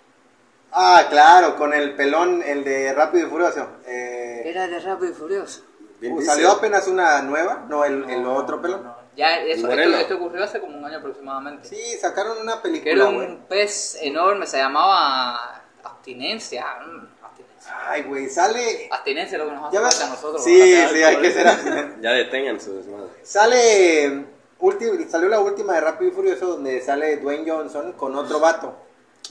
[0.72, 3.66] Ah, claro, con el pelón, el de Rápido y Furioso.
[3.86, 5.62] Eh, Era de Rápido y Furioso.
[6.00, 6.22] Bien uh.
[6.22, 7.64] ¿Salió apenas una nueva?
[7.68, 8.84] No, el, el otro pelón.
[8.84, 11.68] No, ya eso, esto, esto ocurrió hace como un año aproximadamente.
[11.68, 16.64] Sí, sacaron una Que era película, un pez enorme, se llamaba abstinencia.
[16.87, 17.77] mm, abstinencia.
[17.88, 18.88] Ay, güey, sale...
[18.90, 20.44] Abstinencia es lo que nos hace Ya falta a nosotros.
[20.44, 20.61] Sí,
[20.92, 21.68] sí, hay que ser así.
[22.01, 23.09] Ya detengan su desmadre.
[23.23, 24.25] Sale...
[24.61, 28.77] ulti- salió la última de Rápido y Furioso donde sale Dwayne Johnson con otro vato.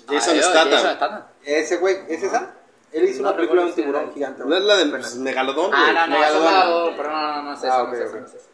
[0.08, 0.72] Jason Ah, Statham.
[0.72, 1.24] Jason Statham.
[1.44, 2.54] Ese güey, ¿es esa?
[2.92, 4.44] Él hizo No una película de un tiburón gigante.
[4.44, 5.72] ¿No es la del megalodón?
[5.74, 8.49] Ah, no, no, pero no, no, no Ah, no no es esa.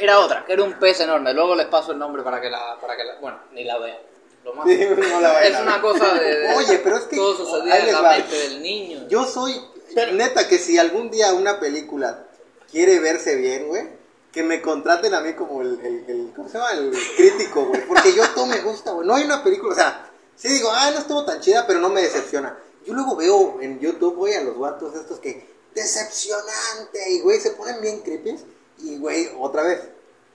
[0.00, 1.32] Era otra, que era un pez enorme.
[1.34, 3.98] Luego les paso el nombre para que la, para que la, bueno, ni la vean.
[4.44, 4.66] Lo más.
[4.66, 4.78] Sí,
[5.12, 7.78] no la vayan es una cosa de, de- Oye, pero es que- todo ahí sucedía
[7.78, 9.06] en les la mente del niño.
[9.08, 9.60] Yo soy,
[10.12, 12.24] neta, que si algún día una película
[12.70, 13.88] quiere verse bien, güey,
[14.32, 16.72] que me contraten a mí como el, el, el- ¿cómo se llama?
[16.72, 19.06] El crítico, güey, porque yo todo me gusta, güey.
[19.06, 21.88] No hay una película, o sea, sí digo, ah, no estuvo tan chida, pero no
[21.90, 22.56] me decepciona.
[22.86, 27.50] Yo luego veo en YouTube, güey, a los guatos estos que, decepcionante, y güey, se
[27.50, 28.36] ponen bien creepy.
[28.82, 29.80] Y, güey, otra vez,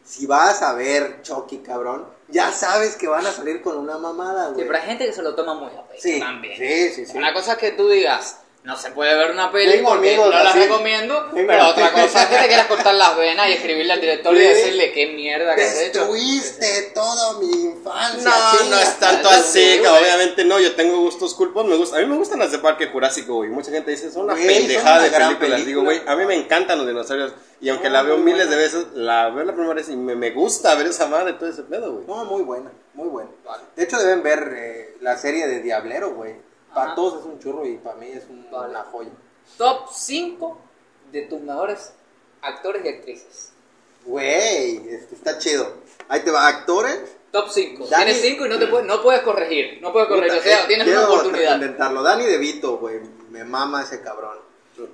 [0.03, 4.47] si vas a ver Chucky, cabrón, ya sabes que van a salir con una mamada,
[4.49, 4.67] Sí, güey.
[4.67, 6.57] pero hay gente que se lo toma muy a pecho Sí, también.
[6.57, 7.17] sí, sí, sí.
[7.17, 10.33] Una cosa es que tú digas, no se puede ver una peli Tengo porque amigos
[10.33, 10.59] no la así.
[10.59, 14.01] recomiendo, Tengo pero otra cosa es que te quieras cortar las venas y escribirle al
[14.01, 15.99] director y decirle qué mierda que has hecho.
[15.99, 18.23] Destruiste toda mi infancia.
[18.29, 19.91] No, no es tanto Sí, así, güey.
[19.91, 22.87] obviamente no, yo tengo gustos culpos, me gusta, a mí me gustan las de Parque
[22.87, 25.81] Jurásico, güey, mucha gente dice, son una Güey, son pendejada una de gran películas, digo,
[25.83, 26.11] güey, película.
[26.13, 29.29] a mí me encantan los dinosaurios, y aunque No, la veo miles de veces, la
[29.29, 32.07] veo la primera vez y me, me gusta ver esa madre, todo ese pedo, güey.
[32.07, 33.29] No, muy buena, muy buena.
[33.45, 33.63] Vale.
[33.75, 36.33] De hecho, deben ver eh, la serie de Diablero, güey.
[36.75, 36.95] Para Ajá.
[36.95, 38.69] todos es un churro y para mí es un- Vale.
[38.69, 39.09] una joya.
[39.57, 40.57] Top 5
[41.11, 41.93] de tus mejores
[42.41, 43.51] actores y actrices.
[44.05, 45.73] Güey, este, está chido.
[46.09, 46.99] Ahí te va, actores.
[47.31, 47.85] Top 5.
[47.87, 49.79] Dani- Tienes 5 y no, te puedes, no puedes corregir.
[49.81, 50.37] No puedes corregir.
[50.37, 51.55] Puta, O sea, tienes quiero una oportunidad.
[51.55, 52.03] intentarlo.
[52.03, 52.99] Dani DeVito, güey.
[53.31, 54.37] Me mama ese cabrón.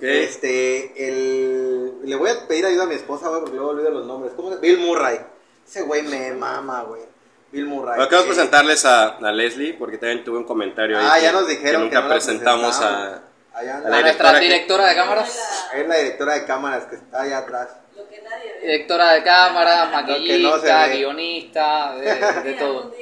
[0.00, 1.98] Este, el...
[2.04, 4.32] Le voy a pedir ayuda a mi esposa, güey, porque luego olvido los nombres.
[4.34, 5.18] ¿Cómo se Bill Murray.
[5.66, 7.02] Ese güey me mama, güey.
[7.52, 7.96] Bill Murray.
[7.96, 11.22] Bueno, queremos Eh, presentarles a, a Leslie, porque también tuve un comentario ahí Ah, que-
[11.22, 13.22] ya nos dijeron que que nunca no presentamos a...
[13.54, 15.38] Allá la A nuestra directora que- de cámaras.
[15.74, 17.68] Es la directora de cámaras que está allá atrás.
[17.94, 18.60] Lo que nadie ve.
[18.62, 22.94] Directora de cámaras, que no maquillista, guionista, de, todo.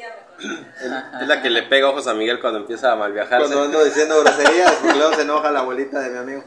[1.21, 3.37] Es la que le pega ojos a Miguel cuando empieza a malviajarse.
[3.47, 6.45] Cuando ando diciendo groserías, porque luego se enoja la abuelita de mi amigo.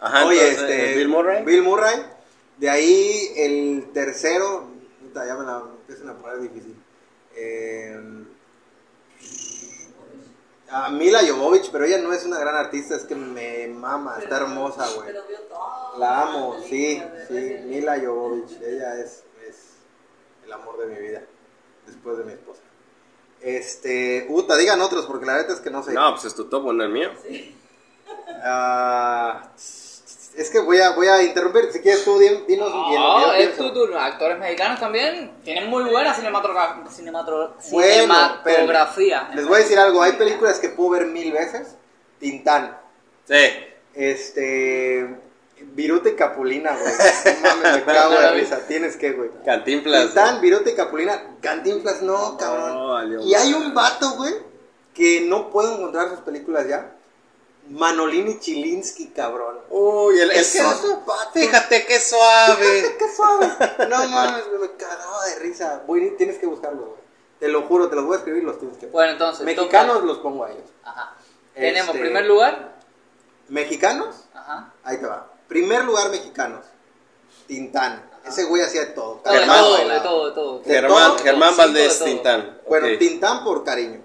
[0.00, 0.94] Ajá, Oye, entonces, este.
[0.96, 1.44] Bill Murray.
[1.44, 2.02] Bill Murray.
[2.56, 4.70] De ahí el tercero.
[5.14, 6.74] Ya me la empiezan a poner difícil.
[7.36, 8.24] Eh,
[10.70, 14.38] a Mila Jovovich, pero ella no es una gran artista, es que me mama, está
[14.38, 15.14] hermosa, güey.
[15.98, 17.56] La amo, la sí, sí.
[17.64, 19.56] Mila Jovovich, ella es, es
[20.44, 21.22] el amor de mi vida,
[21.86, 22.62] después de mi esposa.
[23.40, 25.92] Este, puta, digan otros, porque la neta es que no sé.
[25.92, 27.10] No, pues es tu top, no el mío.
[28.42, 29.52] Ah,
[30.36, 33.00] es que voy a, voy a interrumpir, si quieres tú, din- dinos bien.
[33.02, 33.98] lo que yo No, es tu turno.
[33.98, 39.30] Actores mexicanos también tienen muy buena cinematogra- cinematro- Bueno, cinematografía.
[39.34, 41.76] Les voy a decir algo, hay películas que puedo ver mil veces.
[42.18, 42.76] Tintán,
[43.28, 43.34] Sí.
[43.94, 45.16] este,
[45.60, 46.92] Viruta y Capulina, güey.
[47.42, 49.30] No mames, me cago de risa, tienes que, güey.
[49.44, 50.06] Cantinflas.
[50.06, 52.72] Tintán, Viruta y Capulina, Cantinflas, no, cabrón.
[52.74, 54.34] No, valió y hay un vato, güey,
[54.94, 56.93] que no puedo encontrar sus películas ya.
[57.68, 59.58] Manolini Chilinsky, cabrón.
[59.70, 61.32] Uy, el, el Esos que- vatos.
[61.32, 62.96] Fíjate qué suave.
[62.98, 63.46] Qué suave.
[63.88, 65.82] No mames, me cagaba de risa.
[65.86, 67.00] Voy- tienes que buscarlos, güey.
[67.40, 69.44] Te lo juro, te los voy a escribir, los tienes que Bueno, entonces.
[69.44, 70.64] Mexicanos los pongo a ellos.
[70.82, 71.16] Ajá.
[71.54, 72.74] Tenemos Este- primer lugar.
[73.48, 74.16] ¿Mexicanos?
[74.34, 74.72] Ajá.
[74.82, 75.30] Ahí te va.
[75.48, 76.64] Primer lugar, mexicanos.
[77.46, 78.10] Tintán.
[78.26, 79.20] Ese güey hacía de todo.
[79.24, 80.58] De Germán, todo, de todo, de todo.
[80.60, 82.08] De Germán, todo, Germán de Valdés todo.
[82.08, 82.60] Tintán.
[82.68, 82.98] Bueno, Ok.
[82.98, 84.00] Tintán por cariño.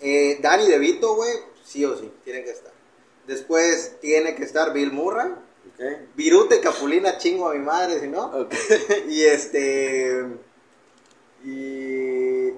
[0.00, 1.30] Eh, Danny DeVito, güey,
[1.62, 2.72] sí o sí, tiene que estar.
[3.26, 5.28] Después tiene que estar Bill Murray.
[5.30, 5.84] Ok.
[6.14, 8.48] Virute Capulina, chingo a mi madre, si no.
[9.08, 10.26] Y este.
[11.44, 12.50] Y.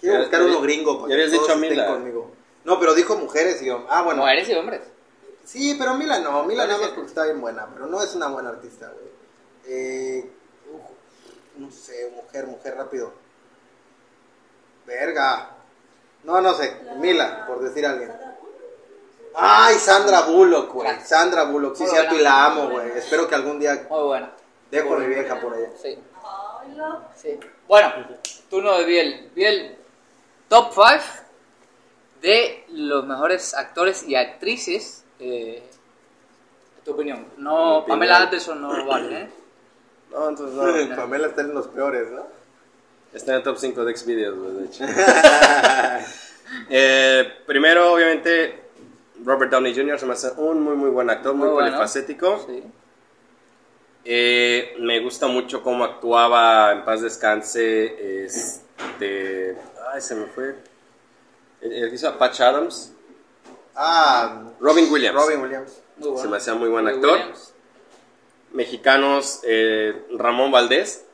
[0.00, 1.86] Quiero Ya- buscar ya- uno gringo para ya habías que todos dicho a estén Mila.
[1.86, 2.30] conmigo.
[2.64, 3.86] No, pero dijo mujeres y yo.
[3.88, 4.22] Ah, bueno.
[4.22, 4.80] Mujeres y hombres.
[5.44, 8.02] Sí, pero Mila no, Mila ¿Cuál nada es más porque está bien buena, pero no
[8.02, 9.06] es una buena artista, güey.
[9.68, 10.28] Eh,
[10.72, 10.80] uf,
[11.58, 13.12] no sé, mujer, mujer, rápido.
[14.86, 15.50] Verga.
[16.24, 18.10] No, no sé, Mila, por decir a alguien.
[19.38, 20.88] Ay, Sandra Bullock, güey.
[21.04, 22.88] Sandra Bullock, sí, Muy cierto, y la amo, güey.
[22.96, 24.30] Espero que algún día Muy buena.
[24.70, 25.68] dejo a mi vieja por ella.
[25.80, 25.98] Sí,
[26.74, 27.04] no.
[27.14, 27.38] sí.
[27.68, 27.92] Bueno,
[28.48, 29.30] turno de Biel.
[29.34, 29.76] Biel,
[30.48, 30.86] top 5
[32.22, 35.04] de los mejores actores y actrices.
[35.18, 35.62] Eh,
[36.84, 37.26] tu opinión.
[37.36, 37.84] No, Mi opinión.
[37.88, 39.30] Pamela Anderson no vale, ¿eh?
[40.10, 40.56] No, entonces
[40.88, 40.96] no.
[40.96, 42.26] Pamela está en los peores, ¿no?
[43.12, 44.84] Está en el top 5 de Xvideos, de hecho.
[46.70, 48.65] Eh, primero, obviamente,
[49.26, 49.98] Robert Downey Jr.
[49.98, 51.68] se me hace un muy, muy buen actor, muy, Muy bueno.
[51.70, 52.46] polifacético.
[52.46, 52.62] Sí.
[54.04, 59.58] Eh, me gusta mucho cómo actuaba, en paz descanse, este...
[59.92, 60.54] Ay, se me fue.
[61.60, 62.92] El, el que hizo a Patch Adams.
[63.74, 65.20] Ah, Robin Williams.
[65.20, 65.82] Robin Williams.
[65.96, 66.22] Muy bueno.
[66.22, 67.18] Se me hacía muy buen actor.
[67.18, 67.52] Williams.
[68.52, 71.04] Mexicanos, eh, Ramón Valdés.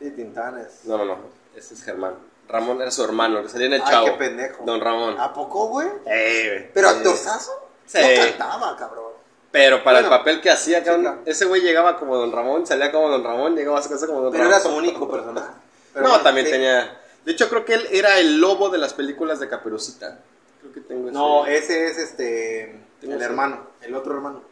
[0.00, 0.80] Sí, Tintanes.
[0.84, 1.18] No, no, no,
[1.54, 2.14] ese es Germán.
[2.48, 4.06] Ramón era su hermano, que salía en el Ay, chavo.
[4.06, 4.64] qué pendejo.
[4.64, 5.16] Don Ramón.
[5.20, 5.88] ¿A poco, güey?
[6.06, 6.96] Eh, Pero sí.
[6.96, 7.52] actorzazo.
[7.86, 7.98] Sí.
[8.00, 9.12] No cantaba, cabrón.
[9.50, 11.20] Pero para Bueno, el papel que hacía, cabrón, claro.
[11.24, 14.20] ese güey llegaba como Don Ramón, salía como Don Ramón, llegaba a su casa como
[14.20, 14.60] Don Pero Ramón.
[14.60, 15.52] era su único personaje.
[15.92, 16.52] Pero no, bueno, también sí.
[16.52, 17.00] tenía.
[17.24, 20.20] De hecho, creo que él era el lobo de las películas de Caperucita.
[20.60, 21.12] Creo que tengo ese.
[21.16, 22.78] No, ese es este.
[23.00, 23.30] Tengo El ese.
[23.30, 23.66] hermano.
[23.80, 24.42] El otro hermano.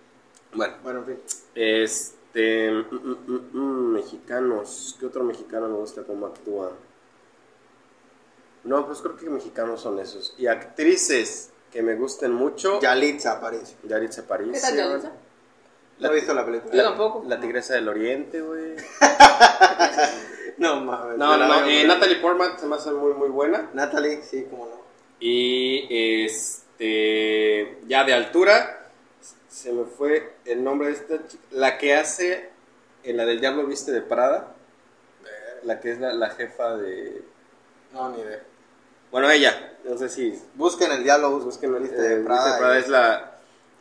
[0.54, 1.20] Bueno, Bueno, en fin.
[1.54, 2.70] este.
[2.70, 4.96] mm, mm, mm, mm, mexicanos.
[4.98, 6.72] ¿Qué otro mexicano me gusta cómo actúa?
[8.66, 10.34] No, pues creo que mexicanos son esos.
[10.38, 12.80] Y actrices que me gusten mucho.
[12.80, 13.76] Yalitza aparece.
[13.84, 14.50] Yaritza París.
[14.52, 15.12] ¿Qué tal, Yalitza?
[15.98, 16.74] ¿No he visto la película?
[16.74, 17.24] Yo tampoco.
[17.26, 18.76] La tigresa del oriente, güey.
[20.58, 21.18] No mames.
[21.18, 21.66] No, no, la no.
[21.66, 21.84] eh.
[21.86, 23.68] Natalie Portman se me hace muy, muy buena.
[23.74, 24.80] Natalie, sí, cómo no.
[25.20, 25.86] Y
[26.24, 27.78] este.
[27.86, 28.88] Ya de altura.
[29.50, 31.42] Se me fue el nombre de esta chica.
[31.50, 32.50] La que hace.
[33.04, 34.54] En la del Diablo Viste de Prada.
[35.62, 37.22] La que es la, la jefa de.
[37.92, 38.42] No, ni idea.
[39.16, 39.72] Bueno, ella.
[39.84, 40.38] No sé si.
[40.56, 42.52] Busquen el diálogo, Busquen el el de Prada.
[42.52, 42.76] de Prada.
[42.76, 43.32] y- Es la,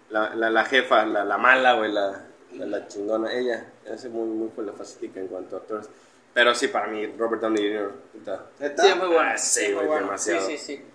[0.10, 1.92] la, la, la jefa, la, la mala, güey.
[1.92, 2.22] La,
[2.54, 3.34] la, la chingona.
[3.34, 3.66] Ella.
[3.94, 5.90] Hace muy, muy polifacética en cuanto a actores.
[6.34, 7.92] Pero sí, para mí, Robert Downey Jr.
[8.14, 8.46] ¿Neta?
[8.82, 9.32] Sí, es muy buena.
[9.34, 10.06] Ah, sí, es muy güey, buena.
[10.06, 10.48] demasiado.
[10.48, 10.86] Sí, sí, sí.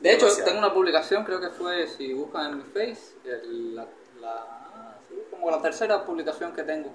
[0.00, 0.44] De hecho, Demasiado.
[0.50, 3.86] tengo una publicación, creo que fue, si buscan en mi face, el- la,
[4.20, 4.98] la-
[5.30, 6.92] como la tercera publicación que tengo.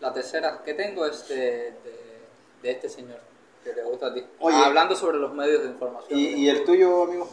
[0.00, 2.20] La tercera que tengo es de, de,
[2.62, 3.18] de este señor,
[3.62, 4.24] que te gusta a ti.
[4.40, 4.56] Oye.
[4.56, 6.18] Hablando sobre los medios de información.
[6.18, 7.28] ¿Y, y el tuyo, amigo?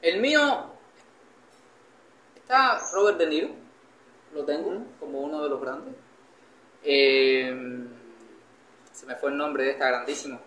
[0.00, 0.40] El mío
[2.36, 3.48] está Robert De Niro,
[4.32, 5.94] lo tengo como uno de los grandes.
[6.84, 7.54] Eh,
[8.92, 10.40] se me fue el nombre de esta grandísima.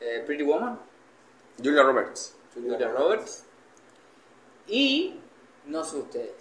[0.00, 0.78] Eh, Pretty Woman,
[1.62, 2.36] Julia Roberts.
[2.54, 3.44] Julia Roberts.
[4.66, 5.14] Y
[5.66, 6.34] no sé ustedes,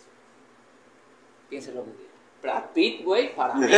[1.50, 2.11] piensen lo que quieran.
[2.42, 3.68] Brad Pitt, güey, para mí.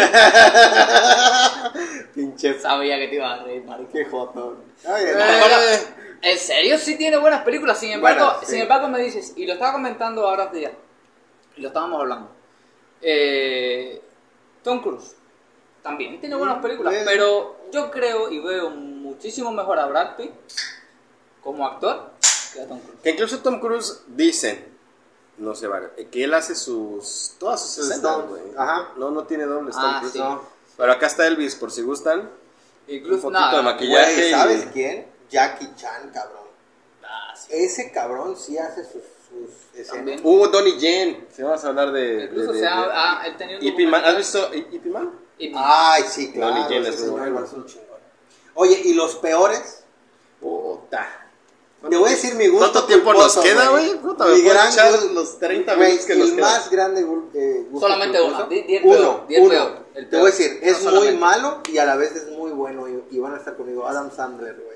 [2.15, 2.60] Pinche.
[2.60, 3.91] Sabía que te iba a reír, marico.
[3.91, 5.56] Qué Eh, bueno,
[6.21, 8.45] en serio sí tiene buenas películas, sin embargo, sí.
[8.52, 10.71] sin embargo me dices, y lo estaba comentando ahora hace días,
[11.58, 12.30] y lo estábamos hablando.
[13.02, 14.02] Eh,
[14.63, 15.15] Tom Cruise
[15.82, 20.32] también tiene buenas películas, pero yo creo y veo muchísimo mejor a Brad Pitt
[21.43, 22.12] como actor
[22.54, 23.02] que a Tom Cruise.
[23.04, 24.69] Que incluso Tom Cruise dice,
[25.38, 28.41] no sé, vale, que él hace sus, todas sus escenas, güey.
[28.58, 28.89] ajá.
[28.98, 30.13] No, no tiene dobles Ah, Cruise.
[30.13, 30.19] sí.
[30.19, 30.41] No.
[30.78, 32.30] Pero acá está Elvis, por si gustan.
[32.88, 34.13] Incluso Un poquito de maquillaje.
[34.15, 35.08] Güey, y- ¿sabes quién?
[35.30, 36.43] Jackie Chan, cabrón.
[37.04, 37.48] ah, sí.
[37.52, 39.02] Ese cabrón sí hace sus,
[39.74, 39.88] escenas.
[39.96, 40.19] También.
[40.24, 42.26] Hubo Donnie Yen, si vamos a hablar de...
[42.26, 44.06] Incluso de, se de- él tenía un Man.
[44.06, 45.12] ¿Has visto I- Ip Man?
[45.39, 46.54] Ip- Ay, sí, claro.
[46.56, 47.48] Donnie ese es muy señor bueno.
[48.56, 49.84] Oye, ¿y los peores?
[50.39, 51.23] Puta.
[51.89, 52.60] Te voy a decir mi gusto.
[52.72, 53.91] ¿Cuánto tiempo nos culposo, queda, güey?
[54.36, 54.72] Mi gran
[55.13, 56.52] los 30 Güey, minutos que nos el quedan.
[56.52, 57.02] más grande
[57.34, 58.38] eh, gusto Solamente culposo.
[58.41, 60.91] uno, di- di el uno, peor, peor, el Te voy a decir, No es muy
[60.91, 61.19] solamente.
[61.19, 63.86] malo y a la vez es muy bueno y, y van a estar conmigo.
[63.86, 64.73] Adam Sandler, güey.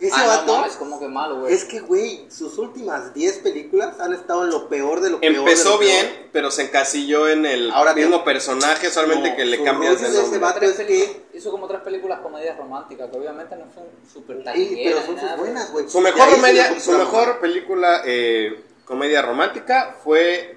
[0.00, 1.52] Ese Ah, vato no mames, como que malo, güey.
[1.52, 5.32] es que, güey, sus últimas 10 películas han estado en lo peor de lo peor.
[5.32, 5.80] de Empezó peor.
[5.80, 10.00] bien, pero se encasilló en el Ahora mismo te- personaje, solamente No, que le cambias
[10.00, 10.38] de ese nombre.
[10.40, 14.38] vato Tres es que- Hizo como tres películas comedias románticas, que obviamente no son súper
[14.38, 14.82] Sí, taquilleras.
[14.84, 15.88] pero son ni sus nada, buenas, güey.
[15.88, 20.56] Su mejor, comedia, su mejor película eh, comedia romántica fue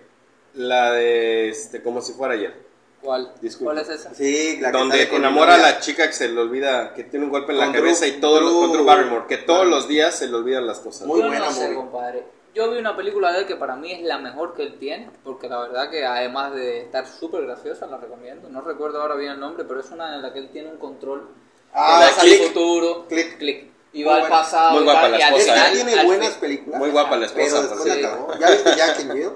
[0.55, 2.63] la de este, Como si fuera ayer.
[3.03, 3.33] ¿Cuál?
[3.41, 3.73] Disculpe.
[3.73, 4.13] ¿Cuál es esa?
[4.13, 7.31] Sí, la que donde enamora a la chica que se le olvida, que tiene un
[7.31, 9.67] golpe en la Con cabeza Drew- y todo lo, Drew- con Drew Barrymore, que todos
[9.67, 11.05] los días se le olvidan las cosas.
[11.07, 12.23] Muy Yo buena no sé, compadre.
[12.55, 15.09] Yo vi una película de él que para mí es la mejor que él tiene,
[15.23, 18.47] porque la verdad que además de estar súper graciosa, la recomiendo.
[18.49, 20.77] No recuerdo ahora bien el nombre, pero es una en la que él tiene un
[20.77, 21.27] control.
[21.73, 22.47] Ah, al Click.
[22.47, 23.05] futuro.
[23.09, 23.37] Click.
[23.39, 23.71] Click.
[23.91, 24.73] Y va al pasado.
[24.75, 25.71] Muy guapa la esposa, ¿eh?
[25.73, 26.79] tiene buenas películas.
[26.79, 28.39] Muy guapa la esposa, Pero por después cagó.
[28.39, 29.29] ¿Ya viste Jack and Jill?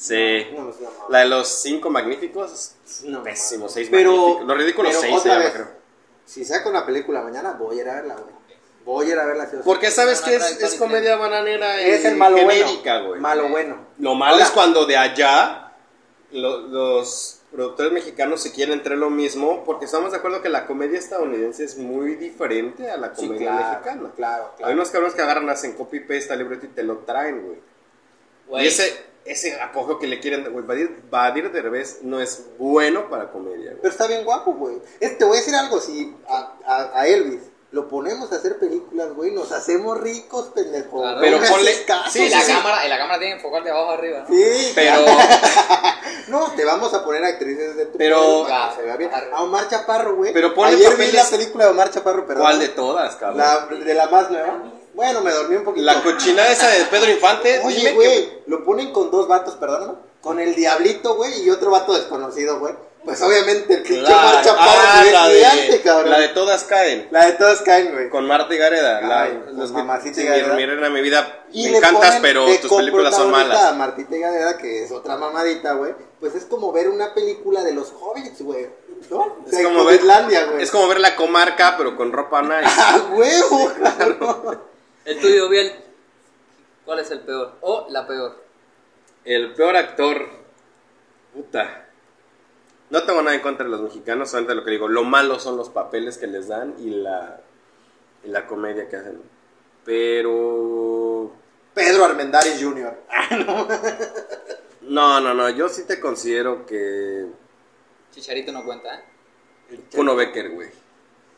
[0.00, 0.46] Sí.
[0.56, 0.78] No, se.
[1.10, 2.72] La de los cinco magníficos,
[3.04, 4.46] No, pésimo, seis Pero- magníficos.
[4.46, 5.68] Los ridículos pero seis se otra llama, vez, creo.
[6.24, 8.34] Si saca una película mañana, voy a ir a verla, güey.
[8.86, 9.44] Voy a ir a verla.
[9.44, 9.62] sí sí.
[9.64, 13.08] Porque sabes que es, es comedia bananera y es el malo genérica, bueno.
[13.08, 13.20] güey.
[13.20, 13.76] Malo bueno.
[13.98, 15.72] Lo malo es cuando de allá
[16.32, 20.66] lo- los productores mexicanos se quieren entre lo mismo, porque estamos de acuerdo que la
[20.66, 24.10] comedia estadounidense es muy diferente a la Sí, comedia claro, mexicana.
[24.16, 24.66] claro, claro.
[24.68, 27.58] Hay unos cabrones que agarran, hacen copy paste al libreto y te lo traen, güey.
[28.46, 33.08] Güey, Y ese, ese apogeo que le quieren, güey, Badir, Badir Derbez no es bueno
[33.10, 33.76] para comedia, güey.
[33.82, 34.76] Pero está bien guapo, güey.
[35.00, 37.40] Es- Te voy a decir algo, si a, a- a Elvis
[37.72, 41.02] lo ponemos a hacer películas, güey, nos hacemos ricos, pendejo.
[41.02, 41.20] Claro.
[41.20, 43.90] Pero ponle- caso, sí, la sí, cámara, y la cámara tiene que enfocar de abajo
[43.92, 44.34] arriba, ¿no?
[44.34, 45.04] Sí, Pero,
[46.28, 49.10] No, te vamos a poner actrices de tu Pero- se vea bien.
[49.10, 49.36] Claro.
[49.36, 50.32] A Omar Chaparro, güey.
[50.32, 52.42] Pero ponle Ayer vi la película de Omar Chaparro, perdón.
[52.44, 53.38] ¿cuál de todas, cabrón?
[53.38, 54.62] La, de la más nueva.
[55.00, 55.84] Bueno, me dormí un poquito.
[55.86, 58.42] La cochinada esa de Pedro Infante, Oye, güey, que...
[58.48, 59.94] lo ponen con dos vatos, perdóname.
[60.20, 62.74] Con el Diablito, güey, y otro vato desconocido, güey.
[63.02, 64.04] Pues obviamente el pinche.
[64.12, 66.10] Omar Chaparro Ah, la gigante, de, cabrón.
[66.10, 67.08] la de todas caen.
[67.10, 68.10] La de todas caen, güey.
[68.10, 69.00] Con Marta y Gareda.
[69.00, 70.54] La, Ay, con los que- Mamacita y sí, Gareda.
[70.54, 73.74] mi reina, mi vida, Y me encantas, pero tus películas son A malas.
[73.76, 75.94] Martita Gareda, que es otra mamadita, güey.
[76.20, 78.68] Pues es como ver una película de los hobbits, güey.
[79.08, 79.16] ¿No?
[79.20, 80.62] O Es sea, como, ver, güey.
[80.62, 82.64] es como ver la comarca, pero con ropa nice.
[82.66, 83.72] ¡Ah, huevo!
[85.04, 85.72] El tuyo, Biel.
[86.84, 87.56] ¿Cuál es el peor?
[87.60, 88.42] O la peor.
[89.24, 90.28] El peor actor.
[91.32, 91.86] Puta.
[92.90, 94.88] No tengo nada en contra de los mexicanos, solamente lo que digo.
[94.88, 97.40] Lo malo son los papeles que les dan y la,
[98.24, 99.22] y la comedia que hacen.
[99.84, 101.32] Pero.
[101.74, 102.96] Pedro Armendáriz Jr.
[104.82, 105.48] No, no, no.
[105.50, 107.26] Yo sí te considero que.
[108.10, 109.04] Chicharito no cuenta, ¿eh?
[109.94, 110.68] Kuno Becker, güey.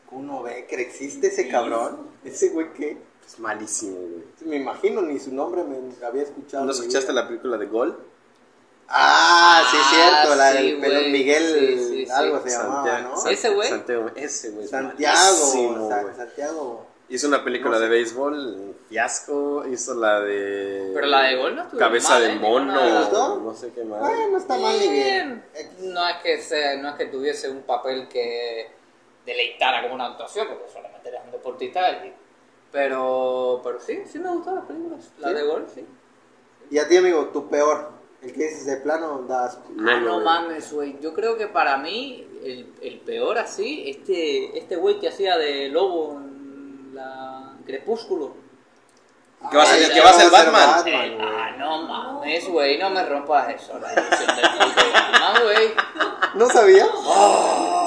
[0.07, 2.09] Kuno Becker, ¿existe ese cabrón?
[2.23, 2.97] ¿Ese güey qué?
[3.25, 4.23] Es malísimo, güey.
[4.41, 6.65] Me imagino, ni su nombre me había escuchado.
[6.65, 7.97] ¿No escuchaste la película de Gol?
[8.87, 9.89] Ah, sí, Ah,
[10.21, 11.11] cierto, la sí, del pelón.
[11.11, 12.11] Miguel, Sí, sí, sí.
[12.11, 13.27] algo se llamaba, ¿no?
[13.29, 13.69] ¿Ese güey?
[13.69, 14.65] Santiago, ese güey.
[14.65, 16.11] es Santiago.
[16.15, 16.87] Santiago.
[17.09, 17.83] Hizo una película No sé.
[17.83, 19.65] de béisbol, fiasco.
[19.67, 20.91] Hizo la de.
[20.93, 22.35] Pero la de Gol no estuvo Cabeza mal, de ¿eh?
[22.35, 23.09] mono.
[23.09, 23.41] Dos.
[23.41, 23.99] No sé qué más.
[23.99, 25.43] Bueno, está mal ni bien.
[25.79, 28.69] No es que sea, no es que tuviese un papel que
[29.25, 31.89] deleitara como una actuación, porque solamente era un deportista.
[32.05, 32.13] y-
[32.73, 35.11] Pero, pero sí, sí me gustaron las películas.
[35.19, 35.33] La ¿Sí?
[35.35, 35.85] de Gol, sí.
[36.71, 37.91] Y a ti, amigo, tu peor.
[38.23, 39.63] El que dices de plano da asco.
[39.87, 40.97] ah, no mames, güey.
[40.99, 45.69] Yo creo que para mí, el, el peor así, este este güey que hacía de
[45.69, 48.33] lobo en la Crepúsculo.
[49.51, 50.69] Que va a ser, que va a ser Batman.
[50.69, 50.87] Batman.
[50.87, 55.73] Eh, ah, no mames, güey, no me rompas eso, la ilusión del puto Batman, güey.
[56.35, 56.89] ¿No sabías?
[57.05, 57.82] Ah,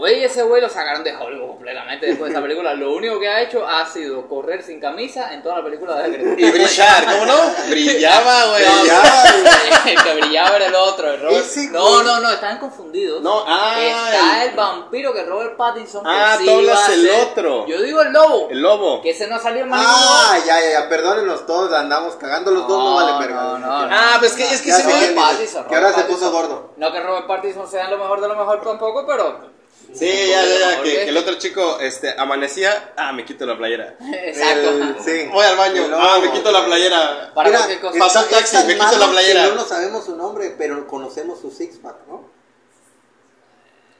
[0.00, 2.72] Güey, ese güey lo sacaron de Hollywood completamente después de esa película.
[2.72, 6.36] Lo único que ha hecho ha sido correr sin camisa en toda la película de.
[6.38, 7.34] Y brillar, ¿cómo no?
[7.68, 8.64] Brillaba, güey.
[8.64, 9.92] Brillaba, güey.
[9.94, 11.44] el que brillaba era el otro, el Robert.
[11.44, 12.04] Ese No, güey.
[12.06, 13.20] no, no, están confundidos.
[13.22, 16.02] No, ah, Está el- vampiro que Robert Pattinson.
[16.02, 17.66] que Ah, sí iba a el otro.
[17.66, 18.48] Yo digo el lobo.
[18.50, 19.02] El lobo.
[19.02, 22.50] Que ese no salió en más Ah, ningún ya, ya, ya, perdónenos todos, andamos cagando,
[22.52, 23.42] los dos no No, valen verga.
[23.42, 26.32] no, no, Ah, pues que es que se dices, Pattinson, que ahora Robert se puso
[26.32, 26.72] gordo.
[26.78, 29.59] No que Robert Pattinson sea lo mejor de lo mejor tampoco, pero.
[29.92, 32.92] Sí, ya, ya, ya, ¿Por que, el otro chico este, amanecía.
[32.96, 33.96] Ah, me quito la playera.
[34.00, 34.68] Exacto.
[34.70, 35.28] El- sí.
[35.32, 35.86] Voy al baño.
[35.94, 37.32] Ah, me quito la playera.
[37.34, 37.98] Para Mira, cosa.
[37.98, 39.46] Pasó un taxi, es me quito la playera.
[39.48, 42.28] No, no sabemos su nombre, pero conocemos su six pack, ¿no?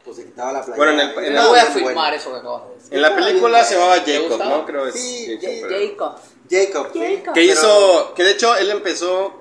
[0.05, 0.77] Pues se quitaba la playera.
[0.77, 2.07] Bueno, en el- en No el- voy a bueno.
[2.15, 2.95] eso que acabas de decir.
[2.95, 4.39] En la película se llamaba ¿Te Jacob?
[4.45, 4.67] ¿no?
[4.67, 6.21] Creo es Sí, Jacob, pero- Jacob.
[6.51, 7.17] Jacob, sí.
[7.17, 7.35] Jacob.
[7.35, 9.40] Que hizo, que de hecho él empezó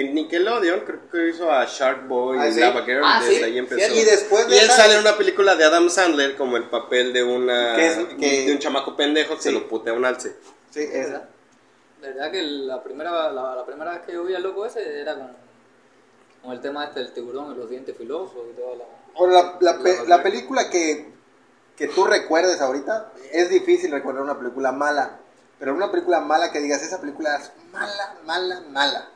[0.00, 2.60] en Nickelodeon, creo que hizo a Shark Boy Ah, y ¿sí?
[2.60, 3.94] Lava Girl, Ah, desde sí, ahí empezó.
[3.94, 7.12] Y después de Y él sale en una película de Adam Sandler como el papel
[7.12, 9.54] de una Que es- que- de un chamaco pendejo que se Sí.
[9.54, 10.36] lo putea un alce.
[10.70, 11.28] Sí, esa.
[12.00, 15.00] De verdad que la primera, la, la primera vez que yo vi al loco ese
[15.00, 15.32] era con,
[16.42, 18.84] con el tema este del tiburón y los dientes filosos y toda la...
[19.16, 21.10] Ahora, la, la, pe- La- la película que,
[21.76, 25.18] que tú recuerdes ahorita, es difícil recordar una película mala,
[25.58, 29.08] pero una película mala que digas, esa película es mala, mala, mala.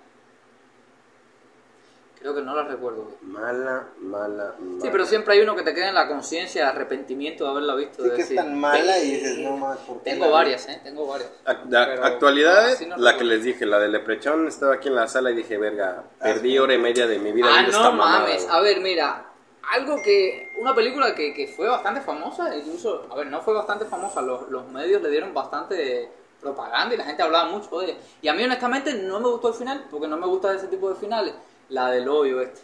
[2.22, 3.08] Creo que no la recuerdo.
[3.22, 4.80] Mala, mala, mala.
[4.80, 8.02] Sí, pero siempre hay uno que te queda en la conciencia, arrepentimiento de haberla visto.
[8.04, 10.30] Sí de que es decir, tan mala y dices, no más, ¿por qué Tengo la
[10.30, 10.80] vi?" varias, ¿eh?
[10.84, 11.30] Tengo varias.
[11.44, 13.18] De Pero actualidades, no la recuerdo.
[13.18, 16.24] que les dije, la de Leprechaun, estaba aquí en la sala y dije, verga, Ah,
[16.24, 18.44] perdí hora y media de mi vida Ah, no mamada, mames.
[18.46, 18.56] güey.
[18.56, 19.26] A ver, mira,
[19.74, 20.52] algo que.
[20.60, 23.08] Una película que, que fue bastante famosa, incluso.
[23.10, 26.08] A ver, no fue bastante famosa, los, los medios le dieron bastante
[26.40, 27.96] propaganda y la gente hablaba mucho de ella.
[28.20, 30.88] Y a mí, honestamente, no me gustó el final, porque no me gusta ese tipo
[30.88, 31.34] de finales.
[31.72, 32.60] La del hoyo este.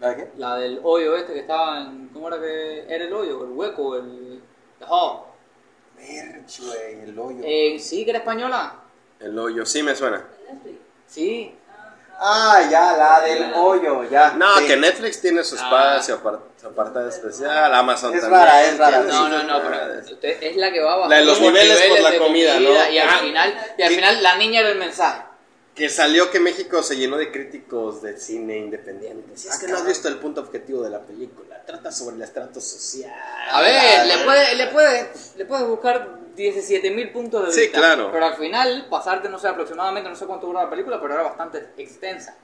[0.00, 0.30] ¿La de qué?
[0.36, 2.08] La del hoyo este que estaba en.
[2.12, 3.44] ¿Cómo era que era el hoyo?
[3.44, 4.42] El hueco, el.
[4.78, 4.84] The
[5.96, 7.38] ver, güey, el hoyo.
[7.44, 8.74] Eh, sí, que era española.
[9.20, 10.22] El hoyo, sí me suena.
[10.50, 10.78] Netflix.
[11.06, 11.54] Sí.
[12.18, 14.32] Ah, ya, la del hoyo, ya.
[14.34, 14.66] No, sí.
[14.66, 15.62] que Netflix tiene su Ah.
[15.96, 18.40] espacio, apar- su apartado especial, Amazon Es también.
[18.42, 19.00] rara, es rara.
[19.02, 21.80] No, no, no, pero usted- es la que va bajando La de los por niveles
[21.82, 22.70] por la comida, ¿no?
[22.90, 25.22] Y al Ah, final, y al final la niña era el mensaje.
[25.74, 29.36] Que salió que México se llenó de críticos de cine independiente.
[29.36, 32.22] Si es que no has visto el punto objetivo de la película, trata sobre el
[32.22, 33.12] estrato social.
[33.50, 37.78] A ver, le puedes le puede, le puede buscar 17 mil puntos de Sí, vista.
[37.78, 38.10] claro.
[38.12, 41.24] Pero al final, pasarte, no sé, aproximadamente, no sé cuánto dura la película, pero era
[41.24, 42.36] bastante extensa.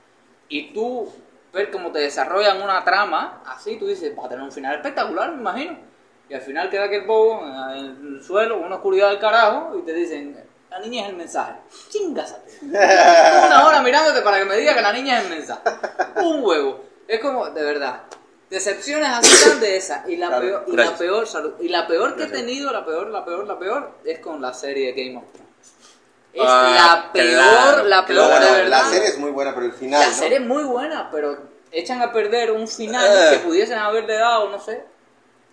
[0.49, 1.09] Y tú
[1.53, 5.31] ver cómo te desarrollan una trama, así, tú dices, va a tener un final espectacular,
[5.31, 5.77] me imagino.
[6.29, 9.81] Y al final queda aquel bobo en el suelo, con una oscuridad del carajo, y
[9.83, 10.37] te dicen,
[10.71, 11.53] la niña es el mensaje.
[11.89, 12.51] Chingásate.
[12.63, 15.61] una hora mirándote para que me diga que la niña es el mensaje.
[16.15, 16.83] Un huevo.
[17.07, 18.01] Es como, de verdad.
[18.49, 20.03] Decepciones así tan de esa.
[20.07, 20.41] Y la Claro.
[20.41, 21.53] peor, y la peor, salud.
[21.61, 24.53] Y la peor que he tenido, la peor, la peor, la peor, es con la
[24.53, 25.51] serie Game of Thrones.
[26.33, 28.45] Es Ah, la peor, claro, la peor, claro.
[28.45, 28.69] de verdad.
[28.83, 29.99] la serie es muy buena, pero el final.
[30.01, 30.13] La ¿no?
[30.13, 31.37] serie es muy buena, pero
[31.71, 33.27] echan a perder un final Eh.
[33.31, 34.83] que pudiesen haberle dado, no sé.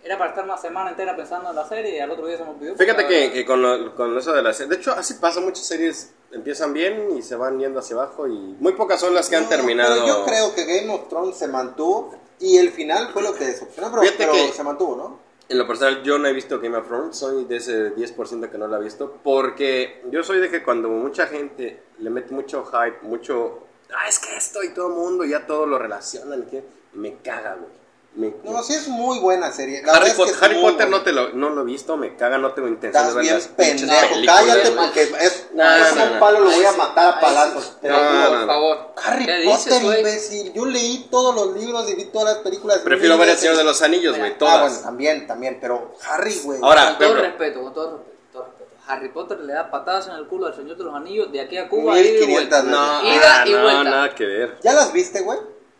[0.09, 2.45] Era para estar una semana entera pensando en la serie y al otro día se
[2.45, 2.75] me olvidó.
[2.77, 5.67] Fíjate que, que con, lo- con eso de la serie, de hecho así pasa, muchas
[5.67, 9.37] series empiezan bien y se van yendo hacia abajo y muy pocas son las que
[9.37, 9.95] han No, terminado.
[9.97, 13.45] Pero yo creo que Game of Thrones se mantuvo y el final fue lo que
[13.45, 15.29] decepcionó, pero, pero que- se mantuvo, ¿no?
[15.51, 18.57] En lo personal, yo no he visto Game of Thrones, soy de ese 10% que
[18.59, 22.65] no lo ha visto, porque yo soy de que cuando mucha gente le mete mucho
[22.65, 23.61] hype, mucho,
[23.95, 27.55] ah, es que esto y todo el mundo ya todo lo relacionan, que me caga,
[27.55, 27.73] güey.
[28.19, 29.81] Me- No, sí es muy buena serie.
[29.85, 30.99] La Harry, es Pot- que es Harry Potter buena.
[30.99, 33.23] no, te lo, no lo he visto, me caga, no tengo intención Estás de ver
[33.23, 36.19] bien las pinches pendejo, cállate porque es, No, es no, un no.
[36.21, 37.77] palo, lo voy a matar a palazos.
[37.81, 38.79] te lo no, por favor.
[39.05, 40.53] Harry ¿Qué Potter, dices, imbécil.
[40.53, 42.79] Yo leí todos los libros y vi todas las películas.
[42.79, 43.39] Prefiero ver El.
[43.39, 44.61] Señor de los Anillos, güey, Ah, todas.
[44.63, 46.59] bueno, también, también, pero Harry, güey.
[46.61, 48.71] Ahora, con todo pero- respeto, con todo respeto, todo respeto.
[48.89, 51.57] Harry Potter le da patadas en el culo al Señor de los Anillos de aquí
[51.57, 52.63] a Cuba ida y 1500 vuelta.
[52.63, 54.59] no, Ida y no, nada que ver.
[54.65, 55.39] ¿Ya las viste, güey?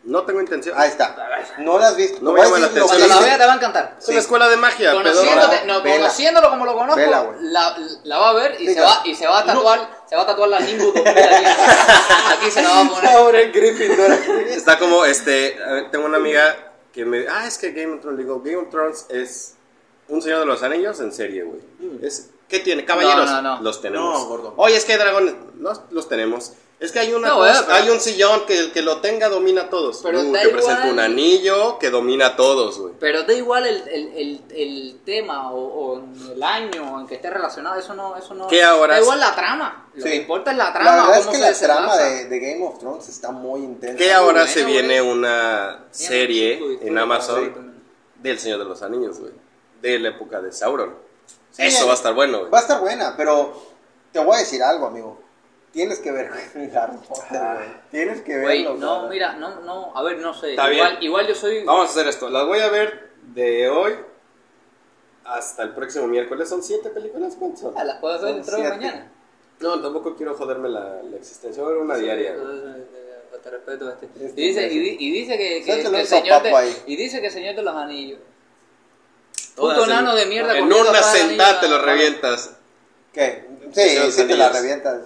[0.09, 0.75] No tengo intención.
[0.77, 1.15] Ahí está.
[1.59, 2.19] No las viste.
[2.21, 3.95] No Te me voy a llama la que Cuando la veas te va a encantar.
[3.99, 5.95] Es una escuela de magia, Conociéndote, no, Vela.
[5.97, 9.15] conociéndolo como lo conozco, Vela, la, la va a ver y Sí, se va y
[9.15, 12.51] se va a tatuar, se va a tatuar la Nimbus 2000 aquí.
[12.51, 13.11] Se la va a poner.
[13.11, 14.11] Ahora el Gryffindor.
[14.49, 16.55] Está como, este, a ver, tengo una amiga
[16.91, 19.53] que me, ah, es que Game of Thrones, digo, Game of Thrones es
[20.07, 21.59] un Señor de los Anillos en serie, güey.
[22.01, 22.83] Es, ¿qué tiene?
[22.83, 23.61] Caballeros, No, no, no.
[23.61, 24.19] los tenemos.
[24.21, 24.53] No, gordo.
[24.57, 26.53] Oye, es que hay dragones, los, los tenemos.
[26.79, 29.27] Es que hay una No, cosa- pero- hay un sillón que el que lo tenga
[29.27, 29.99] domina a todos.
[30.01, 30.93] Pero Uh, da que presenta igual.
[30.93, 32.93] un anillo que domina a todos, güey.
[32.99, 36.03] Pero da igual el, el, el, el tema o, o
[36.33, 38.47] el año en que esté relacionado, eso no, eso no.
[38.47, 39.03] ¿Qué ahora Da es?
[39.03, 39.89] igual la trama.
[39.93, 40.09] Lo Sí.
[40.09, 40.95] que importa es la La trama.
[41.07, 43.97] verdad es que se la trama de, de Game of Thrones está muy intensa.
[43.97, 44.73] Que ahora bueno, se güey.
[44.75, 47.83] viene una serie en Amazon
[48.15, 49.33] del Señor de los Anillos, güey.
[49.81, 50.95] De la época de Sauron.
[51.51, 52.51] Sí, Eso eh, va a estar bueno, güey.
[52.51, 53.53] Va a estar buena, pero
[54.13, 55.19] te voy a decir algo, amigo.
[55.71, 56.27] Tienes que ver
[56.75, 57.67] Harry Potter, güey.
[57.91, 58.77] Tienes que Güey, verlo.
[58.79, 59.09] no, cabrón.
[59.09, 60.51] mira, no, no, a ver, no sé.
[60.51, 61.03] Está igual, bien.
[61.03, 61.63] igual yo soy.
[61.63, 62.29] Vamos a hacer esto.
[62.29, 63.93] Las voy a ver de hoy
[65.25, 66.49] hasta el próximo miércoles.
[66.49, 67.35] ¿Son siete películas?
[67.37, 67.73] ¿Cuántas son?
[67.77, 68.75] Ah, las puedo ver Son dentro de siete.
[68.77, 69.11] mañana.
[69.59, 71.61] No, tampoco quiero joderme la, la existencia.
[71.61, 72.35] Voy a ver una diaria.
[72.35, 72.99] güey.
[73.43, 74.05] Te respeto este.
[74.25, 76.57] Este Y dice, y, di- y dice que, que, que un el señor de, sopapo
[76.57, 76.75] ahí.
[76.87, 78.19] y dice que el señor de los anillos.
[79.55, 82.55] Todas Puto en- nano de mierda En una la sentada te lo revientas.
[83.13, 83.45] ¿Qué?
[83.71, 84.61] Señor Sí, los sí te la Anillos.
[84.61, 85.01] revientas.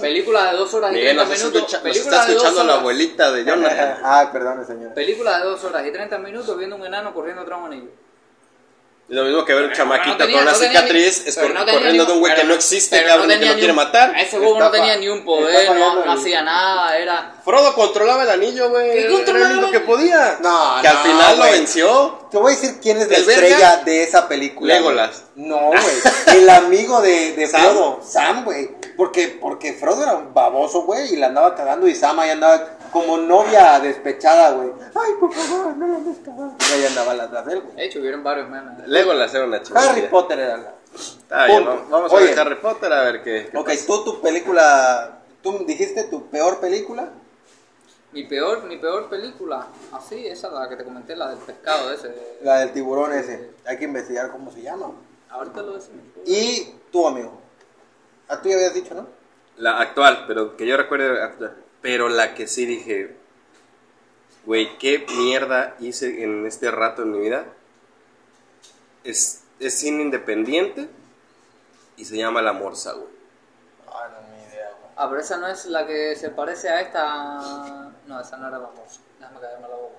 [0.00, 1.56] Película de dos horas y Miguel, 30 nos, minutos.
[1.62, 2.80] escucha, nos película está de dos escuchando la horas.
[2.80, 3.98] abuelita de Jonathan.
[4.04, 4.94] Ah, perdón, señor.
[4.94, 7.90] Película de dos horas y 30 minutos viendo un enano corriendo atrás de un anillo.
[9.12, 11.34] Es lo mismo que ver un chamaquito no tenía- con una no cicatriz ni- es
[11.34, 13.34] pero cor- no tenía corriendo de un güey que no no- existe, pero cabrón, no
[13.34, 14.14] y que lo ni quiere un- matar.
[14.18, 17.34] Ese huevo no tenía ni un poder, no, no hacía nada, era...
[17.44, 18.90] Frodo controlaba el anillo, güey.
[18.90, 19.50] ¿Qué Era controlaba?
[19.52, 20.38] el único que podía.
[20.40, 22.18] No, Que al no, final lo venció.
[22.30, 24.72] Te voy a decir quién es la estrella de esa película.
[24.76, 25.24] Legolas.
[25.34, 25.78] No, güey.
[26.38, 27.60] El amigo de, de ¿Sam?
[27.60, 28.00] Frodo.
[28.02, 28.70] Sam, güey.
[28.96, 31.12] Porque, porque Frodo era un baboso, güey.
[31.12, 31.86] Y la andaba cagando.
[31.86, 34.70] Y Sam ahí andaba como novia despechada, güey.
[34.94, 36.54] Ay, por favor, no la andes cagando.
[36.60, 37.76] Y ahí andaba atrás de él, güey.
[37.76, 38.86] De hecho, hubieron varios memes.
[38.86, 39.80] Legolas era una chica.
[39.90, 40.74] Harry Potter era la.
[40.94, 41.70] Está bien, Punto.
[41.70, 42.26] vamos- vamos a Oye.
[42.26, 43.48] ver Harry Potter a ver qué.
[43.50, 43.86] qué Ok, pasa.
[43.86, 45.18] tú tu película.
[45.42, 47.08] ¿Tú dijiste tu peor película?
[48.12, 52.36] Mi peor, mi peor película, así, esa la que te comenté, la del pescado ese.
[52.42, 53.52] La del tiburón ese.
[53.64, 54.92] Hay que investigar cómo se llama.
[55.30, 56.02] Ahorita lo decimos.
[56.26, 57.32] Y tú, amigo.
[58.28, 59.06] A tú ya habías dicho, ¿no?
[59.56, 61.56] La actual, pero que yo recuerde actual.
[61.82, 63.16] Pero la que sí dije,
[64.46, 67.44] güey, qué mierda hice en este rato en mi vida.
[69.04, 70.88] Es, es cine independiente
[71.96, 73.08] y se llama La Morsa, güey.
[73.88, 74.92] Ah, no, ni idea, güey.
[74.96, 77.90] Ah, pero esa no es la que se parece a esta.
[78.06, 79.00] No, esa no era la morsa.
[79.18, 79.98] Déjame callarme la boca.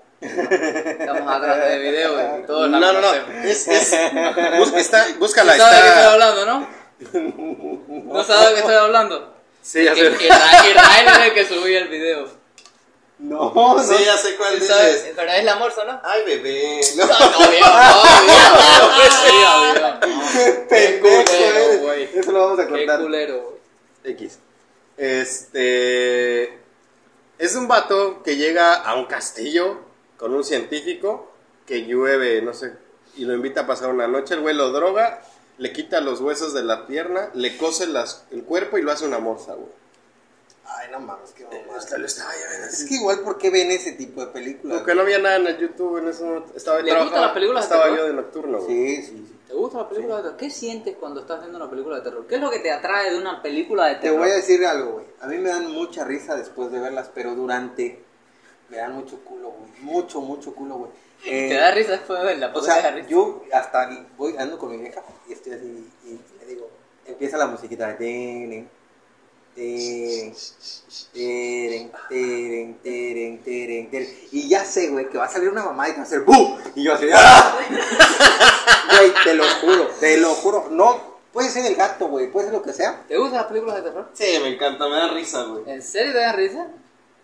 [1.00, 2.68] Estamos atrás de video y todo.
[2.68, 3.14] No, no, no.
[3.44, 3.94] Es, es,
[4.58, 6.68] bus- está, búscala, ¿No sabes de qué estoy hablando, no?
[8.14, 9.33] ¿No sabes de qué estoy hablando?
[9.64, 10.02] Sí, ya sé.
[10.02, 12.28] Israel es el que subía el video.
[13.20, 13.82] No, no.
[13.82, 15.14] Sí, ya sé cuál dices.
[15.16, 16.00] Pero es la morsa, ¿no?
[16.04, 16.82] Ay, bebé.
[16.98, 17.06] No.
[17.08, 17.14] No,
[19.74, 20.00] no, no.
[20.34, 22.10] Qué Pendejo culero, güey.
[22.14, 23.02] Eso lo vamos a Qué contar.
[23.02, 23.42] culero,
[24.04, 24.14] güey.
[24.14, 24.40] X.
[24.98, 26.60] Este.
[27.40, 29.80] Es un vato que llega a un castillo
[30.18, 31.32] con un científico
[31.66, 32.74] que llueve, no sé,
[33.16, 34.34] y lo invita a pasar una noche.
[34.36, 35.22] El güey lo droga,
[35.58, 39.06] le quita los huesos de la pierna, le cose las- el cuerpo y lo hace
[39.06, 39.70] una morsa, güey.
[40.66, 41.78] Ay, no mames, qué mamada.
[41.78, 44.78] Hasta lo estaba ya viendo Es que igual, ¿por qué ven ese tipo de películas?
[44.78, 46.54] Porque no había nada en el YouTube en ese momento.
[46.56, 47.98] Estaba ¿Le las películas de Estaba terror?
[48.00, 48.68] yo de nocturno, güey.
[48.96, 49.40] Sí, sí, sí.
[49.48, 50.38] ¿Te gusta la película de terror?
[50.38, 52.26] ¿Qué sientes cuando estás viendo una película de terror?
[52.28, 54.20] ¿Qué es lo que te atrae de una película de Te terror?
[54.20, 55.06] voy a decir algo, güey.
[55.22, 58.02] A mí me dan mucha risa después de verlas, pero durante
[58.70, 59.70] me dan mucho culo, güey.
[59.82, 60.92] Mucho, mucho culo, güey.
[61.26, 62.48] Eh, ¿Te da risa después de verla?
[62.48, 63.10] o ¿Por qué te da sea, risa?
[63.10, 66.70] yo hasta voy ando con mi vieja y estoy así y le digo,
[67.06, 68.70] empieza la musiquita de teren,
[69.56, 70.34] teren,
[71.14, 74.10] teren, teren, teren, teren, teren.
[74.32, 76.22] Y ya sé, güey, que va a salir una mamá y que va a hacer
[76.22, 76.58] ¡bu!
[76.76, 77.58] Y yo así, ¡ah!
[78.98, 80.68] Güey, te lo juro, te lo juro.
[80.72, 83.04] No, puede ser el gato, güey, puede ser lo que sea.
[83.08, 84.10] ¿Te gustan las películas de terror?
[84.14, 85.64] Sí, me encanta, me da risa, güey.
[85.68, 86.68] ¿En serio te da risa?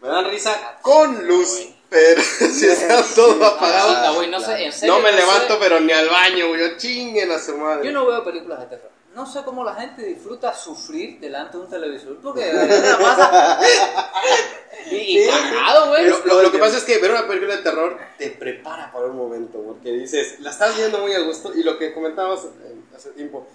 [0.01, 2.21] Me dan risa con luz, pero
[2.53, 4.15] si está todo apagado.
[4.15, 4.95] Güey, no sé, en serio.
[4.95, 5.15] No me sé.
[5.17, 6.59] levanto, pero ni al baño, güey.
[6.61, 7.85] Yo chinguen a su madre.
[7.85, 8.91] Yo no veo películas de terror.
[9.15, 12.17] No sé cómo la gente disfruta sufrir delante de un televisor.
[12.21, 13.59] Porque de verdad la pasa.
[14.91, 15.29] y, y Sí.
[15.29, 16.07] cagado, güey.
[16.07, 19.07] Lo, lo- lo que pasa es que ver una película de terror te prepara para
[19.07, 22.75] un momento, porque dices, la estás viendo muy a gusto, y lo que comentábamos eh,
[22.95, 23.47] hace tiempo,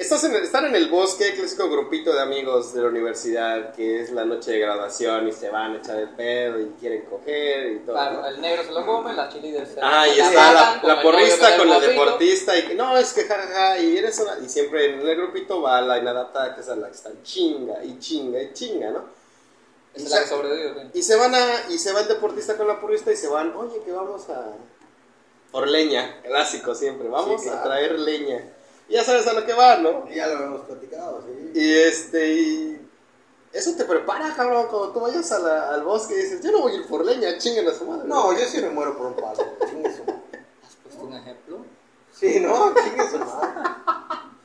[0.00, 4.10] estás en, están en el bosque, clásico grupito de amigos de la universidad, que es
[4.10, 7.78] la noche de graduación, y se van a echar el pedo, y quieren coger, y
[7.80, 7.94] todo.
[7.94, 8.26] Claro, ¿no?
[8.26, 11.68] el negro se lo come, la cheerleader se Ah, y está la, la porrista con
[11.68, 15.16] el deportista y que no, es que jajaja, y eres una, y siempre en el
[15.16, 19.04] grupito va la inadaptada que es la que está chinga y chinga y chinga, ¿no?
[19.96, 20.98] La que.
[20.98, 23.54] Y se van a, y se va el deportista con la porrista y se van,
[23.56, 24.54] oye, que vamos a
[25.50, 28.40] por leña, clásico siempre, vamos Sí, a traer leña.
[28.90, 30.08] Y ya sabes a lo que van, ¿no?
[30.10, 31.52] Ya lo hemos platicado, sí.
[31.54, 32.88] Y este, y
[33.52, 36.60] eso te prepara, cabrón, cuando tú vayas a la- al bosque y dices, yo no
[36.62, 38.08] voy a ir por leña, chinguen a su madre.
[38.08, 39.56] No, yo sí me muero por un palo.
[39.68, 40.20] Chingue su madre.
[40.66, 41.58] ¿Has puesto un ejemplo?
[42.12, 43.48] Sí, no, chingue su madre.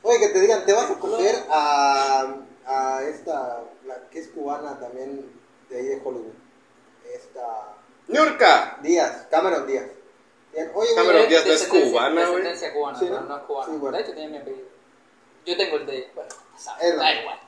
[0.02, 2.36] Oye, que te digan, te vas a coger a,
[2.66, 5.28] a esta, la que es cubana también
[5.68, 6.32] de ahí de Hollywood.
[7.12, 7.74] Esta.
[8.06, 8.78] ¡Niurka!
[8.82, 9.86] Díaz, Cameron Díaz.
[10.56, 12.42] Oye, güey, Cameron Es Díaz no es cubana, güey.
[12.42, 13.28] Descendencia cubana, Sí, pero ¿no?
[13.28, 13.72] no es cubana.
[13.72, 13.96] Sí, bueno.
[13.96, 14.68] De hecho, tiene mi apellido.
[15.44, 16.10] Yo tengo el de.
[16.14, 17.40] Bueno, sabes, Es lo da igual.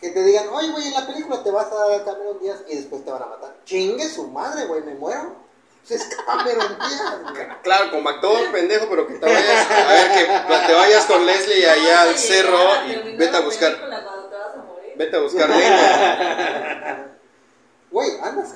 [0.00, 2.62] que te digan, oye, güey, en la película te vas a dar a Cameron Díaz
[2.68, 3.54] y después te van a matar.
[3.64, 5.36] Chingue su madre, güey, me muero.
[5.88, 7.46] Es Cameron Díaz, güey.
[7.62, 11.68] Claro, como actor pendejo, pero que te vayas, a ver, que te vayas con Leslie
[11.68, 13.72] allá al cerro y vete a buscar,
[14.96, 17.12] vete a buscar leña.
[17.90, 18.52] Güey, andas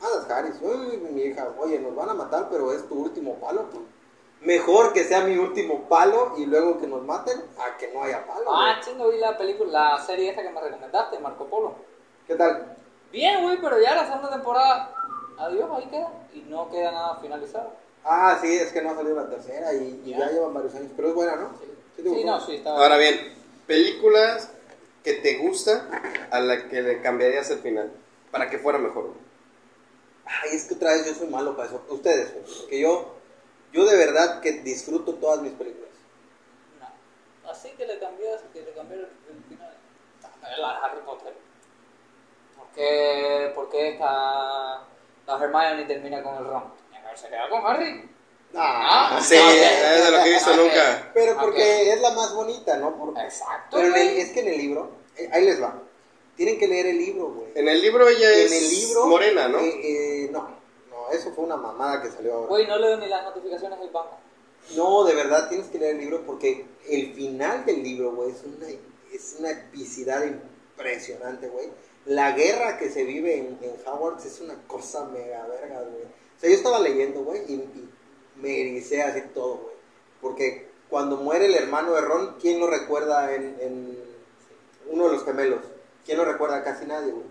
[0.00, 0.14] Harris.
[0.16, 0.56] Andas Harris.
[0.62, 3.82] Uy, mi hija, oye, nos van a matar, pero es tu último palo, pues.
[4.42, 8.26] Mejor que sea mi último palo y luego que nos maten a que no haya
[8.26, 8.44] palo.
[8.48, 11.74] Ah, chingo, vi la película, la serie esta que me recomendaste, Marco Polo.
[12.26, 12.76] ¿Qué tal?
[13.10, 14.94] Bien, güey, pero ya la segunda temporada,
[15.38, 16.12] adiós, ahí queda.
[16.34, 17.72] Y no queda nada finalizado.
[18.04, 20.30] Ah, sí, es que no ha salido la tercera y, y ya.
[20.30, 21.50] Llevan varios años, pero es buena, ¿no?
[21.58, 21.64] Sí,
[21.96, 22.26] te sí, gustó?
[22.26, 22.82] no, sí, estaba.
[22.82, 23.34] Ahora bien,
[23.66, 24.50] películas
[25.02, 25.88] que te gusta
[26.30, 27.90] a la que le cambiarías el final
[28.30, 29.10] para que fuera mejor.
[30.26, 31.84] Ay, es que otra vez yo soy malo para eso.
[31.88, 33.14] Ustedes, güey, porque yo,
[33.72, 35.90] yo de verdad que disfruto todas mis películas.
[36.80, 37.50] No.
[37.50, 39.76] Así que le cambié, que le cambié el, el final.
[40.58, 41.34] La de Harry Potter.
[42.56, 44.84] ¿Por qué, por qué esta,
[45.26, 46.72] la Hermione termina con el Ron?
[46.86, 48.10] Tenía que haberse quedado con Harry.
[48.54, 49.44] Ah, Sí, ok.
[49.50, 50.56] es de lo que he visto Ok.
[50.56, 51.10] nunca.
[51.14, 53.12] Pero porque es la más bonita, ¿no?
[53.20, 53.76] Exacto.
[53.76, 54.20] Pero en el- güey.
[54.20, 55.74] es que en el libro, eh, ahí les va.
[56.36, 57.48] Tienen que leer el libro, güey.
[57.54, 59.06] En el libro ella es el libro.
[59.06, 59.58] morena, ¿no?
[59.58, 59.80] eh,
[60.24, 60.48] eh, no,
[60.90, 62.48] no, eso fue una mamada que salió ahora.
[62.48, 64.18] Güey, no leo ni las notificaciones del banco.
[64.74, 68.42] No, de verdad tienes que leer el libro porque el final del libro, güey, es
[68.44, 68.66] una,
[69.12, 71.68] es una epicidad impresionante, güey.
[72.04, 76.04] La guerra que se vive en, en Hogwarts es una cosa mega verga, güey.
[76.04, 77.88] O sea, yo estaba leyendo, güey, y, y
[78.36, 79.74] me ericé así todo, güey.
[80.20, 83.98] Porque cuando muere el hermano de Ron, ¿quién lo recuerda en, en
[84.90, 85.60] uno de los gemelos?
[86.06, 86.62] ¿Quién lo recuerda?
[86.64, 87.26] Casi nadie, güey.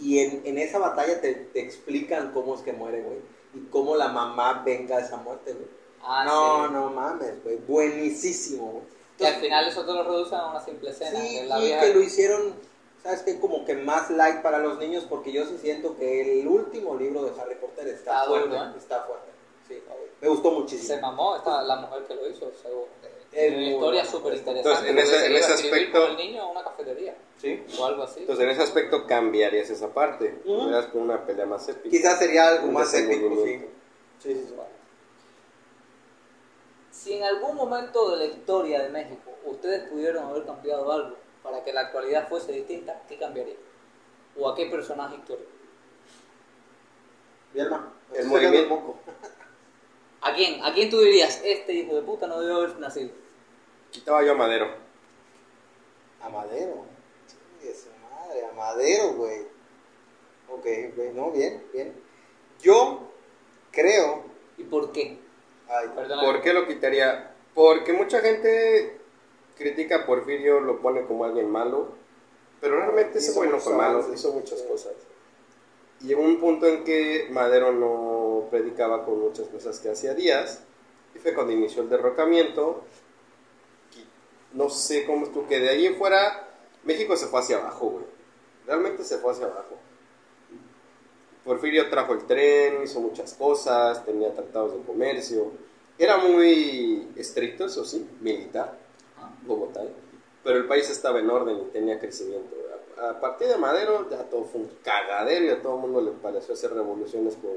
[0.00, 3.18] Y en, en esa batalla te, te explican cómo es que muere, güey.
[3.54, 5.66] Y cómo la mamá venga a esa muerte, güey.
[6.02, 6.72] Ah, no, sí.
[6.72, 7.56] no mames, güey.
[7.58, 8.84] Buenísimo, güey.
[9.18, 11.20] Que al final eso te lo reducen a una simple escena.
[11.20, 12.54] Sí, que la y vieja- que lo hicieron
[13.04, 13.38] ¿Sabes qué?
[13.38, 17.22] Como que más light para los niños porque yo sí siento que el último libro
[17.22, 18.48] de Harry Potter está, Está fuerte.
[18.48, 18.72] duro, ¿eh?
[18.78, 19.30] Está fuerte.
[19.68, 19.82] Sí,
[20.22, 21.00] me gustó Se muchísimo.
[21.02, 22.50] mamó esta, la mujer que lo hizo.
[22.62, 22.88] seguro.
[23.34, 24.88] Es una historia súper interesante.
[24.90, 27.64] Entonces, en ese- en ese aspecto- Con el niño en una cafetería Sí.
[27.78, 28.20] o algo así.
[28.20, 30.38] Entonces, en ese aspecto cambiarías esa parte.
[30.44, 30.66] Ujú.
[30.66, 31.88] Verás con una pelea más épica.
[31.90, 33.18] Quizás sería algo más épico, sí.
[33.20, 33.68] desenvolvimiento.
[34.22, 34.54] Sí, sí, sí.
[36.92, 41.62] Si en algún momento de la historia de México ustedes pudieron haber cambiado algo para
[41.64, 43.56] que la actualidad fuese distinta, ¿qué cambiaría?
[44.38, 45.50] ¿O a qué personaje histórico?
[47.52, 48.94] Bielma, El estoy movimiento-.
[50.22, 50.62] ¿A quién?
[50.64, 53.10] ¿A quién tú dirías, este hijo de puta no debió haber nacido?
[53.94, 54.66] Quitaba yo a Madero.
[56.20, 56.84] A Madero.
[57.62, 59.42] Su madre, a Madero, güey.
[60.50, 61.94] Ok, ok, no, bien, bien.
[62.60, 63.08] Yo
[63.70, 64.24] creo.
[64.58, 65.20] ¿Y por qué?
[65.68, 66.22] Ay, Perdona.
[66.22, 67.34] ¿Por qué lo quitaría?
[67.54, 68.98] Porque mucha gente
[69.56, 71.92] critica a Porfirio, lo pone como alguien malo,
[72.60, 74.66] pero realmente ese güey no fue malo, hizo muchas Sí.
[74.68, 74.92] cosas.
[76.00, 80.64] Y llegó un punto en que Madero no predicaba con muchas cosas que hacía Díaz,
[81.14, 82.82] y fue cuando inició el derrocamiento.
[84.54, 86.48] No sé cómo estuvo, que de ahí en fuera
[86.84, 88.04] México se fue hacia abajo, güey.
[88.66, 89.76] Realmente se fue hacia abajo.
[91.44, 95.52] Porfirio trajo el tren, hizo muchas cosas, tenía tratados de comercio.
[95.98, 98.78] Era muy estricto, eso sí, militar,
[99.46, 99.90] como tal.
[100.42, 102.56] Pero el país estaba en orden y tenía crecimiento.
[102.98, 106.12] A, partir de Madero ya todo fue un cagadero y a todo el mundo le
[106.12, 107.56] pareció hacer revoluciones por...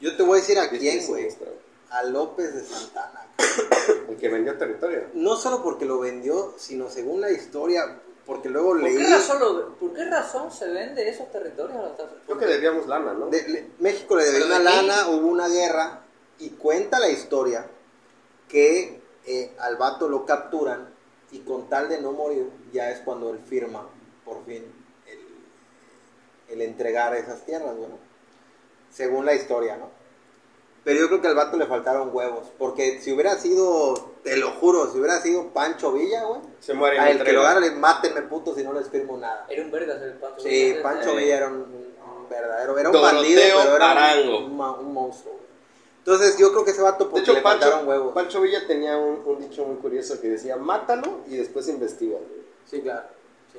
[0.00, 1.28] yo te voy a decir a quién, güey.
[1.90, 3.20] A López de Santana.
[4.08, 5.04] El que vendió territorio.
[5.14, 8.96] No solo porque lo vendió, sino según la historia, porque luego ¿Por leí.
[8.96, 12.26] qué, razón lo- ¿Por qué razón se vende esos territorios a los Estados Unidos?
[12.26, 13.26] Creo que debíamos lana, ¿no?
[13.28, 16.00] de- le- México le debió Pero una de lana, hubo una guerra,
[16.38, 17.66] y cuenta la historia
[18.48, 20.88] que eh, al vato lo capturan
[21.32, 23.88] y con tal de no morir, ya es cuando él firma
[24.24, 24.64] por fin
[25.06, 27.98] el, el entregar esas tierras, bueno,
[28.92, 29.88] según la historia, ¿no?
[30.86, 34.52] Pero yo creo que al vato le faltaron huevos, porque si hubiera sido, te lo
[34.52, 37.40] juro, si hubiera sido Pancho Villa, güey, Se muere en a el el que lo
[37.40, 39.46] agarre, mátenme puto si no les firmo nada.
[39.48, 40.40] Era un vergas el Pancho.
[40.42, 40.82] Sí, Villa.
[40.84, 44.56] Pancho Eh, Villa era un, un verdadero, era un Doroteo bandido, pero era un- un,
[44.56, 45.32] ma- un monstruo.
[45.34, 45.46] güey.
[45.98, 48.14] Entonces yo creo que ese vato De porque hecho, le faltaron Pancho, huevos.
[48.14, 52.18] Pancho Villa tenía un, un dicho muy curioso que decía, mátalo y después investiga.
[52.64, 53.08] Sí, claro.
[53.52, 53.58] Sí,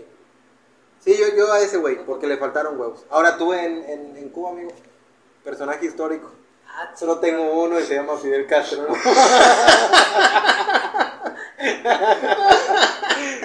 [1.02, 3.04] sí yo, yo a ese güey, porque le faltaron huevos.
[3.10, 4.72] Ahora tú en, en, en Cuba, amigo,
[5.44, 6.30] personaje histórico.
[6.80, 8.86] Ah, Solo tengo uno y se llama Fidel Castro.
[8.88, 8.94] ¿no?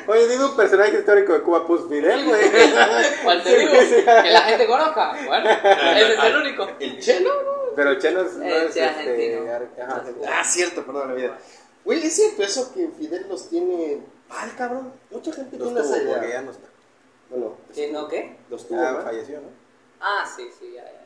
[0.06, 2.42] Oye, digo un personaje histórico de Cuba, pues Fidel, güey.
[3.22, 3.72] ¿Cuál te digo?
[3.72, 5.16] Que la gente conozca.
[5.26, 6.68] Bueno, ese es el único.
[6.78, 7.30] ¿El chelo?
[7.74, 9.44] Pero el Cheno es, no es argentino.
[9.46, 9.56] ajá,
[9.96, 10.26] argentino.
[10.30, 11.38] Ah, cierto, perdón la vida.
[11.86, 14.92] Güey, es cierto eso que Fidel los tiene mal, cabrón.
[15.10, 16.14] Mucha gente Los tiene tuvo, esa idea.
[16.14, 16.68] porque ya no está.
[17.30, 18.36] Bueno, ¿Sí, no qué?
[18.50, 19.02] los tuvo, Ah, ¿no?
[19.04, 19.48] falleció, ¿no?
[20.00, 21.01] Ah, sí, sí, ya, ya.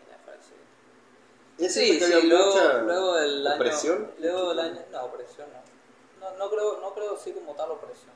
[1.59, 3.57] Es Sí, sí, luego, mucha luego del año.
[3.57, 4.11] opresión.
[4.19, 4.81] Luego del año.
[4.93, 6.31] No, opresión no.
[6.31, 8.13] No, no creo, no creo sí como tal opresión.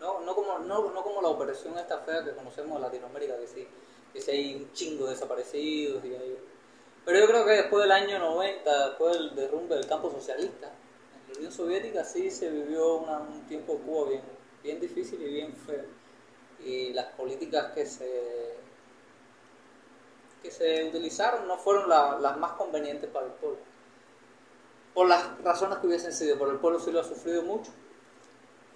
[0.00, 3.46] No, no, como, no, no como la opresión esta fea que conocemos en Latinoamérica, que
[3.46, 3.68] sí,
[4.12, 6.38] que sí hay un chingo de desaparecidos y hay...
[7.04, 10.72] Pero yo creo que después del año 90, después del derrumbe del campo socialista,
[11.26, 14.22] en la Unión Soviética sí se vivió una- un tiempo Cuba bien,
[14.62, 15.84] bien difícil y bien feo.
[16.64, 18.51] Y las políticas que se
[20.42, 23.58] que se utilizaron no fueron la- las más convenientes para el pueblo.
[24.94, 27.72] Por las razones que hubiesen sido, pero el pueblo sí lo ha sufrido mucho.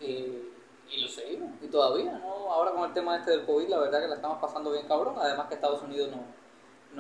[0.00, 0.50] Y,
[0.90, 2.52] y lo seguimos, y todavía, ¿no?
[2.52, 5.14] Ahora con el tema este del COVID, la verdad que la estamos pasando bien cabrón.
[5.18, 6.22] Además que Estados Unidos no,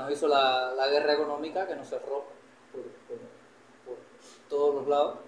[0.02, 2.24] nos hizo la, guerra económica que nos cerró
[2.72, 3.18] por, por-
[3.86, 3.96] por
[4.48, 5.18] todos los lados.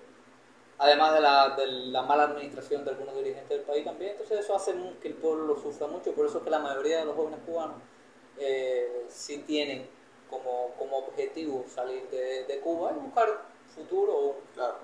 [0.78, 4.12] Además de la, de la mala administración de algunos dirigentes del país también.
[4.12, 6.12] Entonces eso hace que el pueblo lo sufra mucho.
[6.14, 7.76] Por eso es que la mayoría de los jóvenes cubanos
[8.40, 9.86] eh, sí tienen
[10.30, 13.28] como, como objetivo salir de, de Cuba y buscar
[13.74, 14.76] futuro o Claro.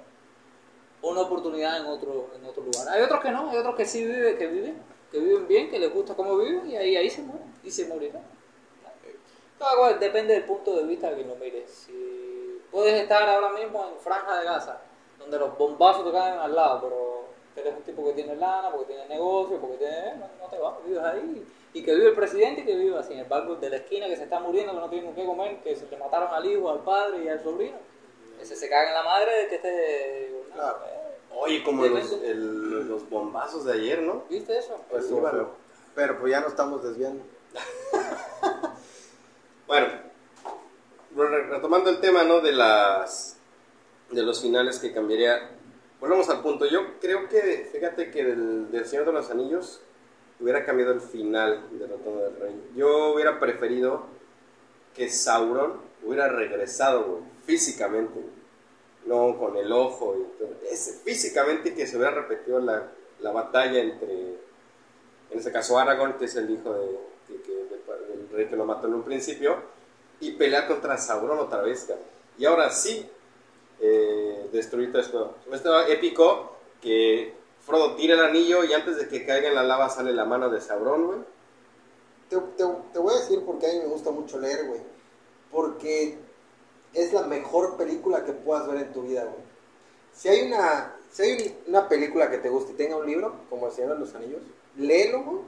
[1.03, 2.89] una oportunidad en otro, en otro lugar.
[2.89, 5.79] Hay otros que no, hay otros que sí viven, que viven, que viven bien, que
[5.79, 8.23] les gusta cómo viven y ahí, ahí se mueren y se morirán.
[9.59, 11.67] Cual depende del punto de vista de quien lo mire.
[11.67, 14.81] Si puedes estar ahora mismo en Franja de Gaza,
[15.19, 17.25] donde los bombazos te caen al lado, pero
[17.57, 20.17] eres un tipo que tiene lana, porque tiene negocio, porque tiene...
[20.17, 21.47] No, no te vas, vives ahí.
[21.75, 24.07] Y que vive el presidente y que vive así, en el barco de la esquina
[24.07, 26.47] que se está muriendo, que no tiene con qué comer, que se le mataron al
[26.47, 27.77] hijo, al padre y al sobrino.
[28.41, 30.43] Ese se caga en la madre de que esté...
[30.55, 30.79] Claro.
[31.37, 34.23] Oye, como los, el- los bombazos de ayer, ¿no?
[34.31, 34.81] ¿Viste eso?
[34.89, 35.51] Pues Sí, pero,
[35.95, 37.23] pero pues ya nos estamos desviando.
[39.67, 39.87] Bueno,
[41.17, 42.41] re- retomando el tema, ¿no?
[42.41, 43.37] De las
[44.11, 45.51] de los finales que cambiaría.
[46.01, 46.67] Volvemos al punto.
[46.67, 49.81] Yo creo que, fíjate que del, del Señor de los Anillos
[50.45, 52.71] hubiera cambiado el final de Retorno del Rey.
[52.77, 54.05] Yo hubiera preferido
[54.95, 58.21] que Sauron hubiera regresado, físicamente.
[59.07, 60.51] No con el ojo y todo.
[60.71, 62.91] Ese, físicamente que se hubiera repetido la,
[63.21, 64.13] la batalla entre,
[65.31, 69.03] en este caso Aragorn, que es el hijo del rey que lo mató en un
[69.03, 69.57] principio,
[70.21, 71.91] y pelear contra Sauron otra vez.
[72.37, 73.09] Y ahora sí,
[73.81, 75.37] eh, destruir todo esto.
[75.51, 77.33] Esto épico que
[77.65, 80.51] Frodo tira el anillo y antes de que caiga en la lava sale la mano
[80.51, 81.19] de Sauron, güey.
[82.29, 84.81] Te, te, te voy a decir por qué a mí me gusta mucho leer, güey.
[85.51, 86.19] Porque
[86.93, 89.43] es la mejor película que puedas ver en tu vida, güey.
[90.13, 93.67] Si hay una, si hay una película que te guste y tenga un libro, como
[93.69, 94.43] El Señor de los Anillos,
[94.77, 95.39] léelo, güey.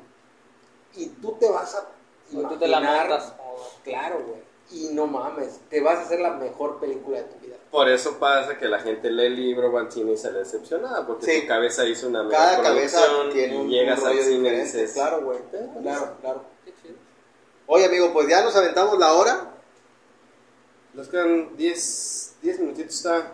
[0.97, 1.81] Y tú te vas a
[2.37, 4.41] O tú te la imaginar- como- Claro, güey.
[4.71, 7.57] Y no mames, te vas a hacer la mejor película de tu vida.
[7.77, 10.39] Por eso pasa que la gente lee el libro, va al cine y se le
[10.39, 11.41] decepciona, porque Sí.
[11.43, 13.01] tu cabeza hizo una mega Cada cabeza
[13.33, 15.39] tiene y un, llegas un al rollo cine y dices, Claro, güey.
[15.83, 16.45] Claro, claro.
[16.65, 16.95] Qué chido.
[17.67, 19.51] Oye, amigo, pues ya nos aventamos la hora.
[20.95, 23.33] nos quedan 10 10 minutitos, está,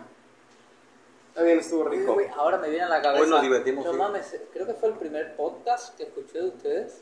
[1.29, 2.13] está bien, estuvo rico.
[2.15, 3.23] güey, ahora me viene a la cabeza.
[3.23, 3.97] Hoy nos divertimos, No sí.
[3.97, 7.01] mames, creo que fue el primer podcast que escuché de ustedes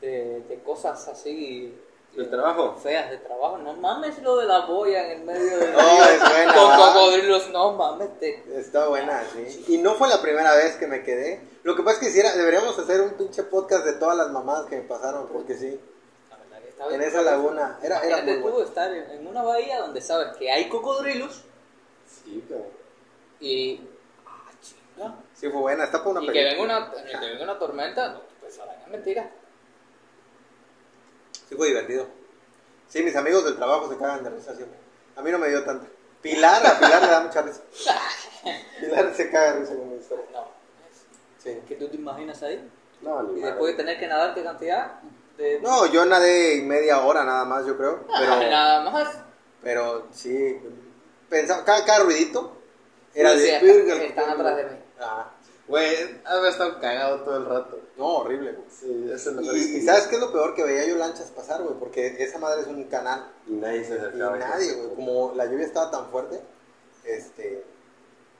[0.00, 1.72] de, de cosas así.
[2.16, 2.76] ¿Del eh, trabajo?
[2.82, 3.58] Feas de trabajo.
[3.58, 7.50] No mames lo de la boya en el medio del No, es buena, Con cocodrilos,
[7.50, 8.18] no mames.
[8.18, 8.42] Te...
[8.58, 9.64] Está buena, sí.
[9.68, 11.40] Y no fue la primera vez que me quedé.
[11.64, 14.66] Lo que pasa es que hiciera, deberíamos hacer un pinche podcast de todas las mamadas
[14.66, 15.80] que me pasaron, porque sí.
[16.30, 17.78] La verdad que estaba En esa laguna.
[17.82, 18.60] Era, era muy bueno.
[18.62, 21.42] estar en, en una bahía donde sabes que hay cocodrilos
[22.06, 22.68] Sí, cabrón.
[23.40, 23.80] y.
[24.26, 25.14] Ah, chinga.
[25.34, 25.84] Sí, fue buena.
[25.84, 26.78] Está para una Y que película.
[26.78, 29.30] venga una, que venga una tormenta, no, pues ahora es mentira.
[31.48, 32.06] Sí, fue divertido.
[32.88, 34.78] Sí, mis amigos del trabajo se cagan de risa siempre.
[35.16, 35.86] A mí no me dio tanta.
[36.22, 37.60] Pilar, a Pilar le da mucha risa.
[38.80, 40.24] Pilar se caga de risa con mi historia.
[40.32, 40.44] No.
[41.42, 41.60] Sí.
[41.68, 42.70] ¿Qué tú te imaginas ahí?
[43.02, 43.46] No, ni Y madre.
[43.52, 44.92] después de tener que nadar, ¿qué cantidad?
[45.36, 45.60] De...
[45.60, 48.04] No, yo nadé media hora nada más, yo creo.
[48.08, 49.08] Ah, Pero, nada más.
[49.62, 50.58] pero sí.
[51.28, 52.56] Pensaba, cada, cada ruidito
[53.14, 53.58] era de.
[53.58, 54.48] sí, "Virga, el están cocodrilo".
[54.48, 54.82] atrás de mí.
[55.00, 55.30] Ah,
[55.66, 57.80] Güey, haber estado cagado todo el rato.
[57.96, 58.66] no, horrible, güey.
[58.70, 59.56] Sí, eso es lo peor.
[59.56, 60.54] Y, y ¿sabes qué es lo peor?
[60.54, 63.30] Que veía yo lanchas pasar, güey, porque esa madre es un canal.
[63.46, 64.36] Y nadie se Y acercaba.
[64.36, 64.94] nadie, güey.
[64.94, 66.40] Como la lluvia estaba tan fuerte,
[67.04, 67.64] este,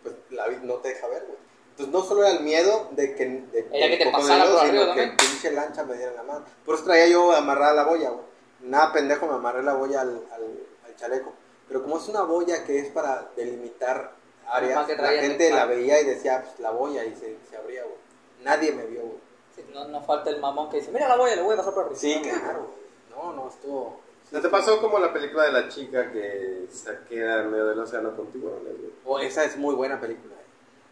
[0.03, 1.39] pues la no te deja ver, güey.
[1.71, 4.67] Entonces no solo era el miedo de que, de, Era que te pasara por arriba
[4.67, 5.17] sino que también.
[5.17, 6.45] pinche lancha me diera en la mano.
[6.65, 8.25] Por eso traía yo amarrada la boya, güey.
[8.61, 10.43] Nada pendejo, me amarré la boya al, al,
[10.87, 11.33] al chaleco.
[11.67, 14.14] Pero como es una boya que es para delimitar
[14.49, 17.83] áreas, que la gente la veía y decía, pues la boya, y se, se abría,
[17.83, 17.97] güey.
[18.43, 19.19] Nadie me vio, güey.
[19.55, 21.75] Sí, no, no falta el mamón que dice, mira la boya, le voy a pasar
[21.75, 21.99] por arriba.
[21.99, 22.69] Sí, claro.
[23.11, 24.01] No, no, estuvo...
[24.33, 27.79] ¿No te pasó como la película de la chica que se queda en medio del
[27.79, 28.93] océano con tiburones, güey?
[29.05, 30.35] Oh, esa es muy buena película.
[30.35, 30.45] eh.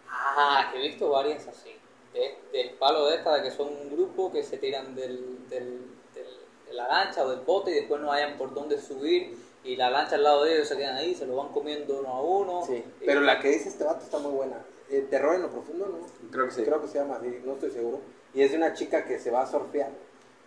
[0.08, 1.74] Ah, he visto varias así.
[2.12, 5.80] De- del palo de esta, de que son un grupo que se tiran del, del,
[6.14, 9.76] del- de la lancha o del bote y después no hayan por dónde subir y
[9.76, 12.20] la lancha al lado de ellos se quedan ahí, se lo van comiendo uno a
[12.22, 12.64] uno.
[12.66, 14.56] Sí, Y- pero la que dice este vato está muy buena.
[14.90, 16.30] Eh, Terror en lo profundo, ¿no?
[16.30, 16.62] Creo que sí.
[16.64, 18.00] Creo que se llama así, no estoy seguro.
[18.34, 19.90] Y es de una chica que se va a surfear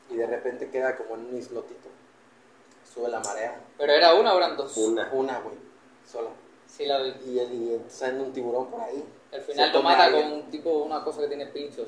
[0.09, 1.89] y de repente queda como en un islotito.
[2.93, 3.59] Sube la marea.
[3.77, 4.75] Pero era una o eran dos.
[4.77, 5.09] Una.
[5.13, 5.55] Una, güey,
[6.09, 6.29] sola.
[6.67, 7.13] Sí, la vi.
[7.25, 9.03] Y, y sale un tiburón por ahí.
[9.31, 11.87] Al final Se lo mata con un tipo, una cosa que tiene pinchos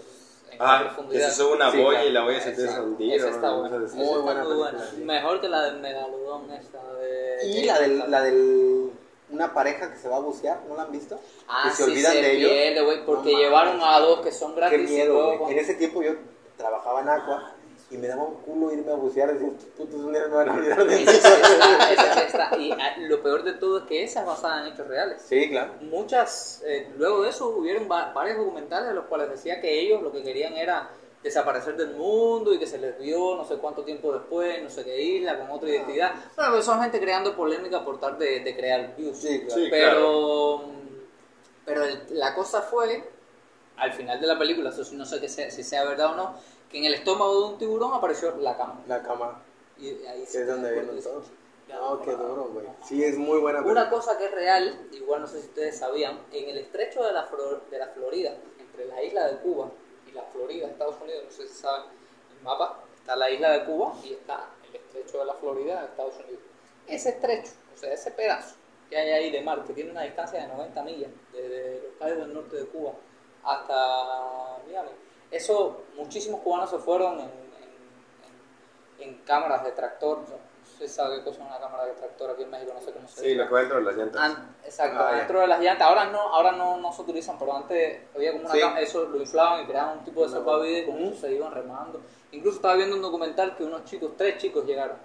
[0.51, 1.29] en Ah, que profundidad.
[1.29, 2.07] se sube una Sí, boya claro.
[2.09, 3.13] y la boya se Esa- empieza a hundir.
[3.15, 3.77] esa está buena.
[3.77, 4.97] Muy Esa buena está película, sí.
[5.03, 7.47] Mejor que la del Megalodón esta de...
[7.47, 8.91] Y la del, la del...
[9.29, 11.19] Una pareja que se va a bucear, ¿no la han visto?
[11.49, 12.37] Ah, que se sí, olvidan se de
[12.71, 12.85] ellos.
[12.85, 15.37] güey, porque No llevaron a dos que son Qué gratis y miedo, luego...
[15.39, 15.53] güey.
[15.53, 16.11] En ese tiempo yo
[16.55, 17.53] trabajaba en Aqua
[17.89, 20.35] y me daba un culo irme a bucear y decir, estos putos un día me
[20.35, 21.03] van a olvidar de mí.
[21.03, 22.57] Esa está.
[22.57, 25.21] Y ah, lo peor de todo es que esa es basada en hechos reales.
[25.21, 25.73] Sí, claro.
[25.81, 30.01] Muchas, eh, luego de eso hubieron va- varios documentales en los cuales decía que ellos
[30.01, 30.89] lo que querían era
[31.23, 34.83] desaparecer del mundo y que se les vio no sé cuánto tiempo después, no sé
[34.83, 36.11] qué isla, con otra identidad.
[36.35, 39.17] Bueno, pero son gente creando polémica por tal de, de crear views.
[39.17, 39.61] Sí, claro.
[39.61, 40.61] Sí, pero
[41.65, 43.03] pero el- la cosa fue,
[43.77, 46.15] al final de la película, eso sí no sé que sea- si sea verdad o
[46.15, 46.35] no,
[46.69, 48.81] que en el estómago de un tiburón apareció la cama.
[48.87, 49.41] La cama.
[49.77, 51.27] Y ahí se es donde todos.
[51.67, 52.27] ya, No, qué bravo.
[52.29, 52.65] duro, güey.
[52.83, 56.19] Sí, es muy buena Una cosa que es real, igual no sé si ustedes sabían,
[56.31, 59.69] en el estrecho de la, Flor- de la Florida, entre la isla de Cuba
[60.07, 61.83] y la Florida, Estados Unidos, no sé si saben
[62.37, 66.15] el mapa, está la isla de Cuba y está el estrecho de la Florida, Estados
[66.15, 66.41] Unidos.
[66.87, 68.55] Ese estrecho, o sea, ese pedazo
[68.89, 72.17] que hay ahí de mar, que tiene una distancia de 90 millas, desde los Cayos
[72.19, 72.93] del norte de Cuba
[73.43, 74.89] hasta Miami,
[75.31, 77.29] eso muchísimos cubanos se fueron en,
[78.99, 80.47] en- cámaras de tractor, ¿no?
[80.77, 83.07] sé sabe qué cosa es una cámara de tractor aquí en México, no sé cómo
[83.07, 84.21] se Sí, lo que va dentro de las llantas.
[84.21, 85.87] An- exacto, Ah, dentro de las llantas.
[85.87, 88.59] Ahora no, ahora no, no se utilizan, pero antes había como una Sí.
[88.59, 91.51] cámara, eso lo inflaban y creaban un tipo de salvavidas y con eso se iban
[91.51, 92.01] remando.
[92.31, 94.97] Incluso estaba viendo un documental que unos chicos, tres chicos llegaron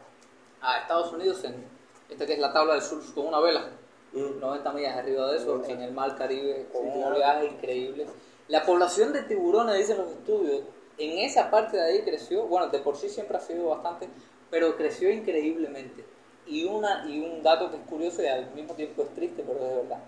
[0.61, 1.65] a Estados Unidos en
[2.11, 3.65] esta que es la tabla del surf con una vela.
[4.13, 4.41] Mm.
[4.41, 8.07] 90 millas arriba de eso, en el mar Caribe, con Sí, un oleaje increíble.
[8.53, 10.61] La población de tiburones, dicen los estudios,
[10.99, 14.11] en esa parte de ahí creció, bueno, de por sí siempre ha sido bastante,
[14.51, 16.05] pero creció increíblemente.
[16.47, 19.59] Y, una, y un dato que es curioso y al mismo tiempo es triste, pero
[19.59, 20.05] es verdad.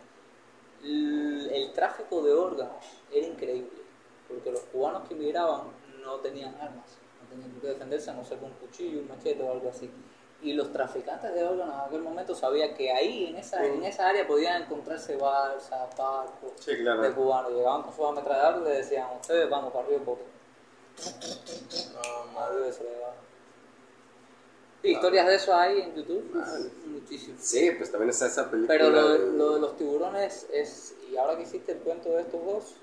[0.83, 3.81] El, el tráfico de órganos era increíble,
[4.29, 5.69] porque los cubanos que migraban
[6.03, 9.43] no tenían armas, no tenían qué defenderse, a no ser con un cuchillo, un machete
[9.43, 9.89] o algo así.
[10.45, 14.09] Y los traficantes de órganos en aquel momento sabían que ahí, en esa, en esa
[14.11, 17.01] área, podían encontrarse balsas, barcos Sí, claro.
[17.03, 17.51] de cubanos.
[17.53, 20.23] Llegaban con sus ametralladores y le decían, ustedes vamos para arriba bote.
[21.95, 22.85] No, Arriba se
[24.91, 26.31] historias de eso hay en YouTube,
[26.87, 27.41] muchísimas.
[27.43, 28.77] Sí, pues también está esa película.
[28.79, 32.21] Pero lo, de- lo de los tiburones es, y ahora que hiciste el cuento de
[32.21, 32.75] estos dos,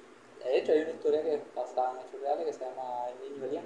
[0.44, 3.34] de hecho hay una historia que es basada en hechos reales que se llama El
[3.34, 3.66] Niño Elian.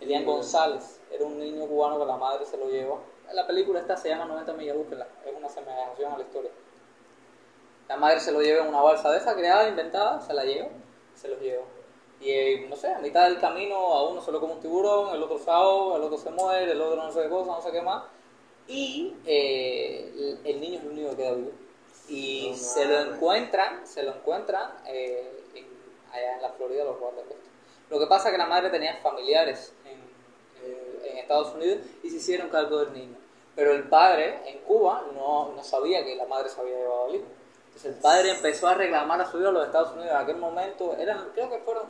[0.00, 2.98] Elian González, era un niño cubano que la madre se lo lleva.
[3.32, 6.50] La película esta se llama 90 millas, búsquenla, es una semejanza a la historia.
[7.88, 10.68] La madre se lo lleva en una balsa de esa creada, inventada, se la lleva,
[11.14, 11.64] se los lleva.
[12.20, 15.14] Y eh, no sé, a mitad del camino a uno se lo come un tiburón,
[15.14, 17.62] el otro se ahoga, el otro se muere, el otro no sé qué cosa, no
[17.62, 18.04] sé qué más.
[18.68, 21.50] Y eh, el, niño es el único que queda vivo.
[22.08, 25.66] Y No se lo encuentran, se lo encuentran eh, en-
[26.12, 27.34] allá en la Florida, los guardacosta.
[27.88, 29.72] Lo que pasa es que la madre tenía familiares
[31.10, 33.16] en, Estados Unidos y se hicieron cargo del niño.
[33.54, 37.14] Pero el padre en Cuba no, no sabía que la madre se había llevado al
[37.14, 37.24] hijo.
[37.66, 40.10] Entonces el padre empezó a reclamar a su hijo a los Estados Unidos.
[40.10, 41.84] En aquel momento, eran, creo que fueron,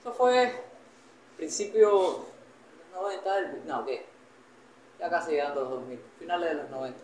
[0.00, 0.52] eso fue
[1.36, 1.92] principio de
[2.92, 4.06] los 90, del- no, ¿qué?
[4.98, 7.00] Ya casi llegando a los 2000, finales de los 90.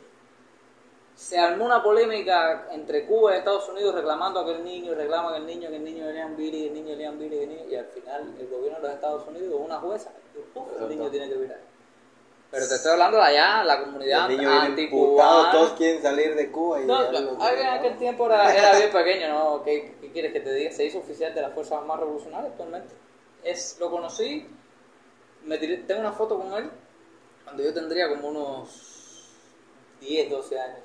[1.16, 5.38] Se armó una polémica entre Cuba y Estados Unidos reclamando a aquel niño, reclaman que
[5.38, 7.64] el niño, que el niño de Leon que el niño de Leon que el niño,
[7.70, 11.08] y al final el gobierno de los Estados Unidos, una jueza, dijo, "Puf, el niño
[11.10, 11.58] tiene que virar.
[12.50, 15.50] Pero te estoy hablando de allá, la comunidad El niño anticubana.
[15.52, 16.80] todos quieren salir de Cuba.
[16.82, 16.94] Y No,
[17.40, 19.62] ah, en aquel tiempo era, era bien pequeño, ¿no?
[19.64, 20.70] ¿Qué, qué quieres que te diga?
[20.70, 22.94] Se hizo oficial de las fuerzas más revolucionarias actualmente.
[23.42, 24.46] Es, lo conocí,
[25.44, 26.70] me tiré- tengo una foto con él
[27.44, 29.30] cuando yo tendría como unos
[30.00, 30.78] 10, 12 años.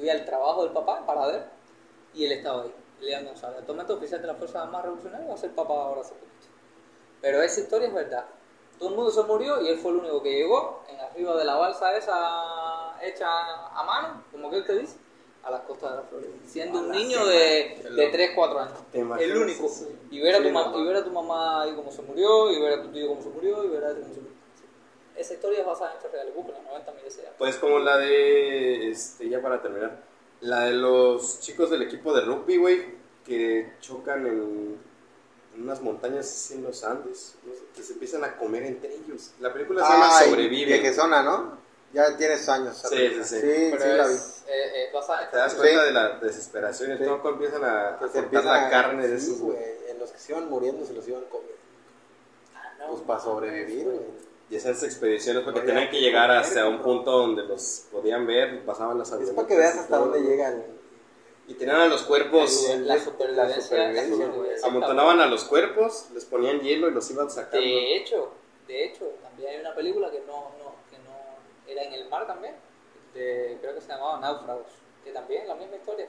[0.00, 1.44] Fui al trabajo del papá, en paradero,
[2.14, 3.58] y él estaba ahí, León González.
[3.58, 6.30] Actualmente oficial de las fuerzas más revolucionarias, va a ser papá ahora hace poquito.
[7.20, 8.24] Pero esa historia es verdad.
[8.78, 11.44] Todo el mundo se murió y él fue el único que llegó en arriba de
[11.44, 14.96] la balsa esa hecha a mano, como que él te dice,
[15.42, 16.30] a las costas de la Florida.
[16.46, 18.78] Siendo un niño de, de 3, 4 años.
[18.90, 19.68] ¿Te imaginas El único.
[20.10, 22.00] Y ver, a tu Sí, ma- no, y ver a tu mamá ahí como se
[22.00, 24.20] murió, y ver a tu tío como se murió, y ver a ti cómo se
[24.20, 24.40] murió.
[25.14, 26.34] Esa historia es basada en hechos reales.
[26.34, 27.00] Búsquenla, 90 mil.
[27.36, 29.28] Pues como la de, este,
[29.60, 30.02] para terminar,
[30.40, 32.86] la de los chicos del equipo de rugby, güey,
[33.24, 34.78] que chocan en,
[35.54, 39.32] en unas montañas en los Andes, no sé, que se empiezan a comer entre ellos.
[39.40, 40.66] La película se llama Sobrevive.
[40.66, 41.58] Viejezona, ¿no?
[41.92, 42.76] Ya tienes años.
[42.76, 43.12] Sí, ¿sabes?
[43.28, 43.40] sí, sí.
[43.40, 44.14] Sí, Pero sí la vi.
[44.14, 45.86] es, eh, en Te das cuenta Sí.
[45.86, 47.04] de la desesperación y Sí.
[47.04, 49.58] todo empiezan a, a Que se la a- carne de sí, esos, güey.
[49.88, 51.56] En los que se iban muriendo se los iban comiendo.
[52.78, 52.86] reales.
[52.90, 54.29] Pues para sobrevivir, güey.
[54.50, 58.98] Y esas expediciones porque tenían que llegar hasta un punto donde los podían ver, pasaban
[58.98, 59.36] las Es avionetas.
[59.36, 60.06] para que veas hasta todo.
[60.08, 60.64] dónde llegan.
[61.46, 64.26] Y tenían a los cuerpos, La, la supervivencia.
[64.26, 67.58] la amontonaban a los cuerpos, les ponían hielo y los iban sacando.
[67.64, 68.32] De hecho,
[68.66, 71.16] de hecho, también hay una película que no, no, que no
[71.72, 72.54] era en el mar también,
[73.14, 74.66] de, creo que se llamaba Náufragos,
[75.04, 76.06] que también es la misma historia.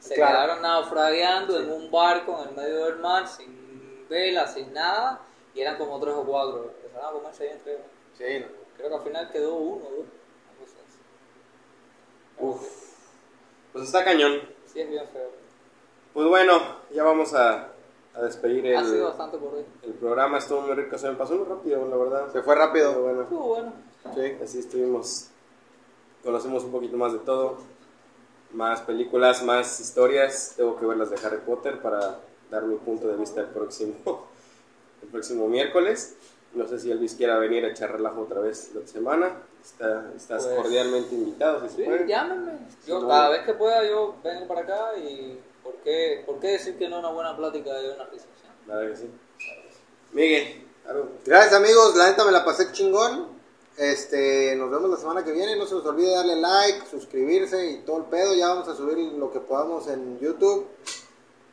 [0.00, 0.32] Se Claro.
[0.32, 5.20] quedaron naufragueando en un barco en el medio del mar, sin vela, sin nada,
[5.54, 7.80] y eran como tres o cuatro, empezaron a ellos.
[8.16, 8.46] Sí, no.
[8.76, 10.06] Creo que al final quedó uno o dos.
[12.38, 12.62] Uf.
[13.72, 14.40] Pues está cañón.
[14.66, 15.30] Sí, es bien feo.
[16.14, 16.60] Pues bueno,
[16.92, 17.68] ya vamos a,
[18.14, 19.38] a despedir Ha sido el, bastante
[19.82, 20.38] el programa.
[20.38, 22.32] Estuvo muy rico, se me pasó muy rápido, la verdad.
[22.32, 23.02] Se fue Pero rápido.
[23.02, 23.72] bueno, Estuvo bueno.
[24.14, 24.36] Sí.
[24.42, 25.28] así estuvimos.
[26.24, 27.58] Conocemos un poquito más de todo.
[28.52, 30.54] Más películas, más historias.
[30.56, 32.18] Tengo que ver las de Harry Potter para
[32.50, 33.94] dar mi punto de vista el próximo,
[35.02, 36.16] el próximo miércoles.
[36.52, 39.42] No sé si Elvis quiera venir a echar relajo otra vez la semana.
[39.62, 42.06] Está, estás Pues- cordialmente invitado, si se Sí, puede.
[42.08, 42.52] llámenme.
[42.86, 43.30] Yo cada no.
[43.32, 46.98] vez que pueda yo vengo para acá y ¿por qué, por qué decir que no
[46.98, 48.08] una buena plática y una.
[48.66, 49.10] La verdad que sí.
[50.12, 50.66] Miguel.
[51.24, 53.38] Gracias amigos, la neta me la pasé chingón.
[53.76, 55.54] Este, nos vemos la semana que viene.
[55.56, 58.34] No se les olvide darle like, suscribirse y todo el pedo.
[58.34, 60.66] Ya vamos a subir lo que podamos en YouTube.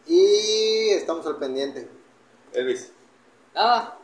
[0.08, 1.88] Y estamos al pendiente.
[2.54, 2.92] Elvis.
[3.54, 3.97] Nada,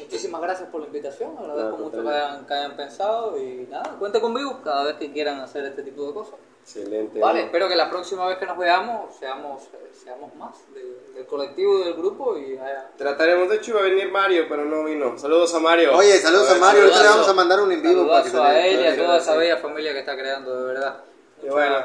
[0.00, 3.96] muchísimas gracias por la invitación, agradezco No, mucho que hayan, que hayan pensado y nada,
[3.98, 6.34] cuente conmigo cada vez que quieran hacer este tipo de cosas.
[6.62, 7.18] Excelente.
[7.18, 11.26] Vale, espero que la próxima vez que nos veamos seamos, eh, seamos más de- del
[11.26, 12.90] colectivo del grupo y haya...
[12.96, 15.18] Trataremos, de hecho iba a venir Mario, pero no vino.
[15.18, 15.96] Saludos a Mario.
[15.96, 16.82] Oye, saludos a Mario.
[16.82, 19.18] Ahorita le vamos a mandar un en vivo para que a él y a toda
[19.18, 21.00] esa bella familia que está creando, de verdad.
[21.42, 21.76] Y bueno.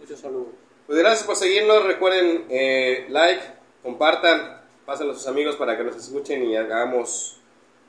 [0.00, 0.48] Muchos saludos.
[0.86, 1.84] Pues gracias por seguirnos.
[1.84, 3.42] Recuerden eh, like,
[3.82, 4.59] compartan,
[4.90, 7.36] pásenlo a sus amigos para que nos escuchen y hagamos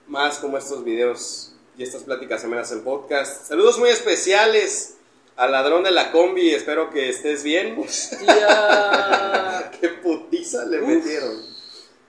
[0.05, 3.47] más como estos videos y estas pláticas amenas en podcast.
[3.47, 4.97] Saludos muy especiales
[5.35, 6.53] al ladrón de la combi.
[6.53, 7.75] Espero que estés bien.
[8.19, 9.71] Tía.
[9.81, 11.41] Qué putiza le metieron.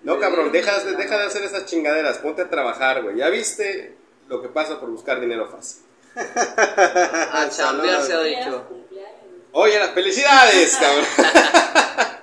[0.02, 2.18] No, cabrón, deja, de- deja de hacer esas chingaderas.
[2.18, 3.16] Ponte a trabajar, güey.
[3.16, 3.96] Ya viste
[4.28, 5.84] lo que pasa por buscar dinero fácil.
[6.14, 8.66] A chambear se ha dicho.
[9.52, 11.06] Oye, las felicidades, cabrón.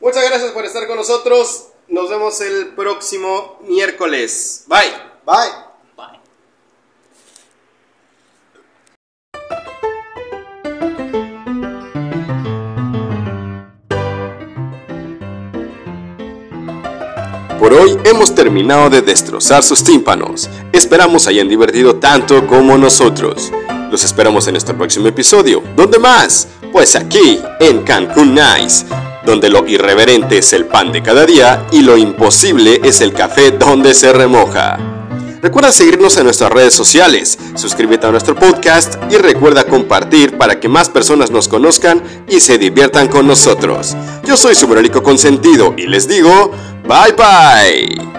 [0.00, 1.68] Muchas gracias por estar con nosotros.
[1.88, 4.64] Nos vemos el próximo miércoles.
[4.66, 4.92] Bye.
[5.26, 5.50] Bye.
[5.96, 6.20] Bye.
[17.58, 20.48] Por hoy hemos terminado de destrozar sus tímpanos.
[20.72, 23.50] Esperamos hayan divertido tanto como nosotros.
[23.90, 25.62] Los esperamos en nuestro próximo episodio.
[25.74, 26.46] ¿Dónde más?
[26.70, 28.84] Pues aquí, en Cancún Nice,
[29.28, 33.50] donde lo irreverente es el pan de cada día y lo imposible es el café
[33.50, 34.78] donde se remoja.
[35.42, 40.68] Recuerda seguirnos en nuestras redes sociales, suscríbete a nuestro podcast y recuerda compartir para que
[40.68, 43.94] más personas nos conozcan y se diviertan con nosotros.
[44.24, 44.66] Yo soy su
[45.02, 46.50] Consentido y les digo,
[46.88, 48.17] bye bye.